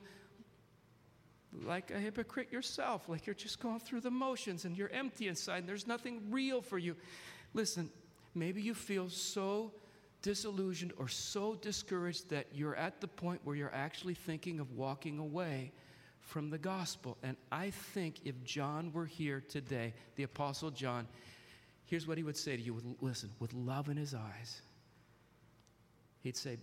like 1.65 1.91
a 1.91 1.99
hypocrite 1.99 2.51
yourself, 2.51 3.07
like 3.09 3.25
you're 3.25 3.35
just 3.35 3.59
going 3.59 3.79
through 3.79 4.01
the 4.01 4.11
motions 4.11 4.65
and 4.65 4.77
you're 4.77 4.89
empty 4.89 5.27
inside 5.27 5.59
and 5.59 5.69
there's 5.69 5.87
nothing 5.87 6.21
real 6.29 6.61
for 6.61 6.77
you. 6.77 6.95
Listen, 7.53 7.89
maybe 8.35 8.61
you 8.61 8.73
feel 8.73 9.09
so 9.09 9.71
disillusioned 10.21 10.93
or 10.97 11.07
so 11.07 11.55
discouraged 11.55 12.29
that 12.29 12.47
you're 12.53 12.75
at 12.75 13.01
the 13.01 13.07
point 13.07 13.41
where 13.43 13.55
you're 13.55 13.73
actually 13.73 14.13
thinking 14.13 14.59
of 14.59 14.71
walking 14.73 15.19
away 15.19 15.71
from 16.19 16.49
the 16.49 16.57
gospel. 16.57 17.17
And 17.23 17.37
I 17.51 17.69
think 17.69 18.19
if 18.25 18.43
John 18.43 18.91
were 18.91 19.05
here 19.05 19.43
today, 19.47 19.93
the 20.15 20.23
Apostle 20.23 20.71
John, 20.71 21.07
here's 21.85 22.07
what 22.07 22.17
he 22.17 22.23
would 22.23 22.37
say 22.37 22.57
to 22.57 22.61
you 22.61 22.73
with, 22.73 22.83
listen, 22.99 23.29
with 23.39 23.53
love 23.53 23.89
in 23.89 23.97
his 23.97 24.13
eyes. 24.13 24.61
He'd 26.21 26.35
say, 26.35 26.57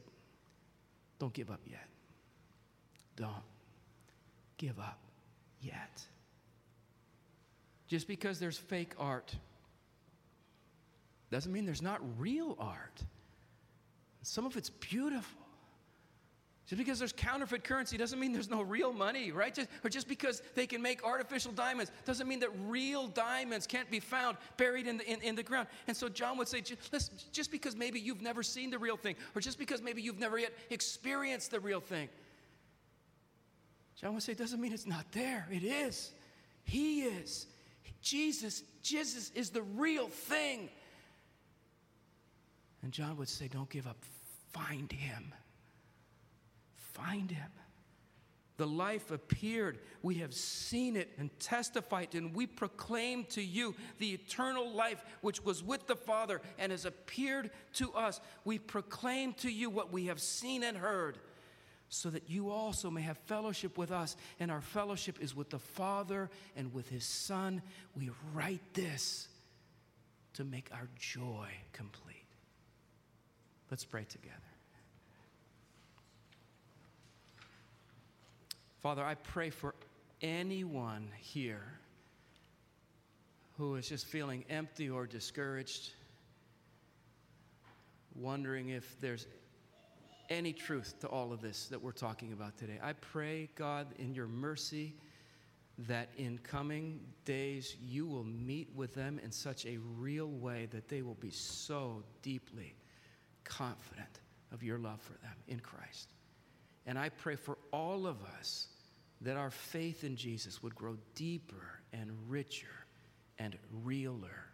Don't 1.18 1.32
give 1.32 1.50
up 1.50 1.60
yet. 1.66 1.88
Don't 3.16 3.53
give 4.64 4.78
up 4.78 4.98
yet. 5.60 6.02
Just 7.86 8.08
because 8.08 8.38
there's 8.38 8.56
fake 8.56 8.92
art 8.98 9.34
doesn't 11.30 11.52
mean 11.52 11.66
there's 11.66 11.82
not 11.82 12.00
real 12.18 12.56
art. 12.58 13.04
Some 14.22 14.46
of 14.46 14.56
it's 14.56 14.70
beautiful. 14.70 15.42
Just 16.66 16.78
because 16.78 16.98
there's 16.98 17.12
counterfeit 17.12 17.62
currency 17.62 17.98
doesn't 17.98 18.18
mean 18.18 18.32
there's 18.32 18.48
no 18.48 18.62
real 18.62 18.90
money, 18.90 19.32
right? 19.32 19.54
Just, 19.54 19.68
or 19.84 19.90
just 19.90 20.08
because 20.08 20.40
they 20.54 20.66
can 20.66 20.80
make 20.80 21.04
artificial 21.04 21.52
diamonds 21.52 21.92
doesn't 22.06 22.26
mean 22.26 22.40
that 22.40 22.48
real 22.66 23.06
diamonds 23.08 23.66
can't 23.66 23.90
be 23.90 24.00
found 24.00 24.38
buried 24.56 24.86
in 24.86 24.96
the, 24.96 25.06
in, 25.06 25.20
in 25.20 25.34
the 25.34 25.42
ground. 25.42 25.68
And 25.88 25.94
so 25.94 26.08
John 26.08 26.38
would 26.38 26.48
say, 26.48 26.62
listen, 26.90 27.16
just 27.32 27.50
because 27.50 27.76
maybe 27.76 28.00
you've 28.00 28.22
never 28.22 28.42
seen 28.42 28.70
the 28.70 28.78
real 28.78 28.96
thing, 28.96 29.16
or 29.34 29.42
just 29.42 29.58
because 29.58 29.82
maybe 29.82 30.00
you've 30.00 30.18
never 30.18 30.38
yet 30.38 30.54
experienced 30.70 31.50
the 31.50 31.60
real 31.60 31.80
thing, 31.80 32.08
John 34.04 34.12
would 34.12 34.22
say, 34.22 34.32
it 34.32 34.38
doesn't 34.38 34.60
mean 34.60 34.74
it's 34.74 34.86
not 34.86 35.06
there. 35.12 35.48
It 35.50 35.64
is. 35.64 36.12
He 36.64 37.04
is. 37.04 37.46
Jesus, 38.02 38.62
Jesus 38.82 39.32
is 39.34 39.48
the 39.48 39.62
real 39.62 40.08
thing. 40.08 40.68
And 42.82 42.92
John 42.92 43.16
would 43.16 43.30
say, 43.30 43.48
don't 43.48 43.70
give 43.70 43.86
up. 43.86 43.96
Find 44.52 44.92
him. 44.92 45.32
Find 46.76 47.30
him. 47.30 47.50
The 48.58 48.66
life 48.66 49.10
appeared. 49.10 49.78
We 50.02 50.16
have 50.16 50.34
seen 50.34 50.96
it 50.96 51.10
and 51.16 51.30
testified, 51.40 52.14
and 52.14 52.34
we 52.34 52.46
proclaim 52.46 53.24
to 53.30 53.42
you 53.42 53.74
the 54.00 54.12
eternal 54.12 54.70
life 54.70 55.02
which 55.22 55.42
was 55.42 55.62
with 55.62 55.86
the 55.86 55.96
Father 55.96 56.42
and 56.58 56.72
has 56.72 56.84
appeared 56.84 57.50
to 57.76 57.90
us. 57.94 58.20
We 58.44 58.58
proclaim 58.58 59.32
to 59.38 59.50
you 59.50 59.70
what 59.70 59.90
we 59.90 60.08
have 60.08 60.20
seen 60.20 60.62
and 60.62 60.76
heard, 60.76 61.16
so 61.94 62.10
that 62.10 62.28
you 62.28 62.50
also 62.50 62.90
may 62.90 63.02
have 63.02 63.16
fellowship 63.18 63.78
with 63.78 63.92
us. 63.92 64.16
And 64.40 64.50
our 64.50 64.60
fellowship 64.60 65.18
is 65.20 65.34
with 65.34 65.50
the 65.50 65.60
Father 65.60 66.28
and 66.56 66.74
with 66.74 66.88
his 66.88 67.04
Son. 67.04 67.62
We 67.96 68.10
write 68.34 68.74
this 68.74 69.28
to 70.34 70.44
make 70.44 70.68
our 70.72 70.88
joy 70.98 71.48
complete. 71.72 72.16
Let's 73.70 73.84
pray 73.84 74.04
together. 74.04 74.34
Father, 78.80 79.04
I 79.04 79.14
pray 79.14 79.50
for 79.50 79.74
anyone 80.20 81.08
here 81.18 81.78
who 83.56 83.76
is 83.76 83.88
just 83.88 84.06
feeling 84.06 84.44
empty 84.50 84.90
or 84.90 85.06
discouraged, 85.06 85.92
wondering 88.16 88.70
if 88.70 89.00
there's 89.00 89.26
any 90.28 90.52
truth 90.52 90.98
to 91.00 91.08
all 91.08 91.32
of 91.32 91.40
this 91.40 91.66
that 91.66 91.80
we're 91.80 91.92
talking 91.92 92.32
about 92.32 92.56
today. 92.56 92.78
I 92.82 92.92
pray, 92.94 93.48
God, 93.54 93.88
in 93.98 94.14
your 94.14 94.26
mercy, 94.26 94.94
that 95.78 96.08
in 96.16 96.38
coming 96.38 97.00
days 97.24 97.76
you 97.82 98.06
will 98.06 98.24
meet 98.24 98.68
with 98.74 98.94
them 98.94 99.20
in 99.22 99.32
such 99.32 99.66
a 99.66 99.78
real 99.98 100.28
way 100.28 100.66
that 100.70 100.88
they 100.88 101.02
will 101.02 101.16
be 101.16 101.30
so 101.30 102.02
deeply 102.22 102.74
confident 103.44 104.20
of 104.52 104.62
your 104.62 104.78
love 104.78 105.00
for 105.00 105.14
them 105.14 105.36
in 105.48 105.60
Christ. 105.60 106.12
And 106.86 106.98
I 106.98 107.08
pray 107.08 107.36
for 107.36 107.58
all 107.72 108.06
of 108.06 108.16
us 108.38 108.68
that 109.22 109.36
our 109.36 109.50
faith 109.50 110.04
in 110.04 110.16
Jesus 110.16 110.62
would 110.62 110.74
grow 110.74 110.96
deeper 111.14 111.80
and 111.92 112.10
richer 112.28 112.86
and 113.38 113.56
realer 113.82 114.46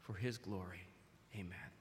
for 0.00 0.14
his 0.14 0.38
glory. 0.38 0.86
Amen. 1.34 1.73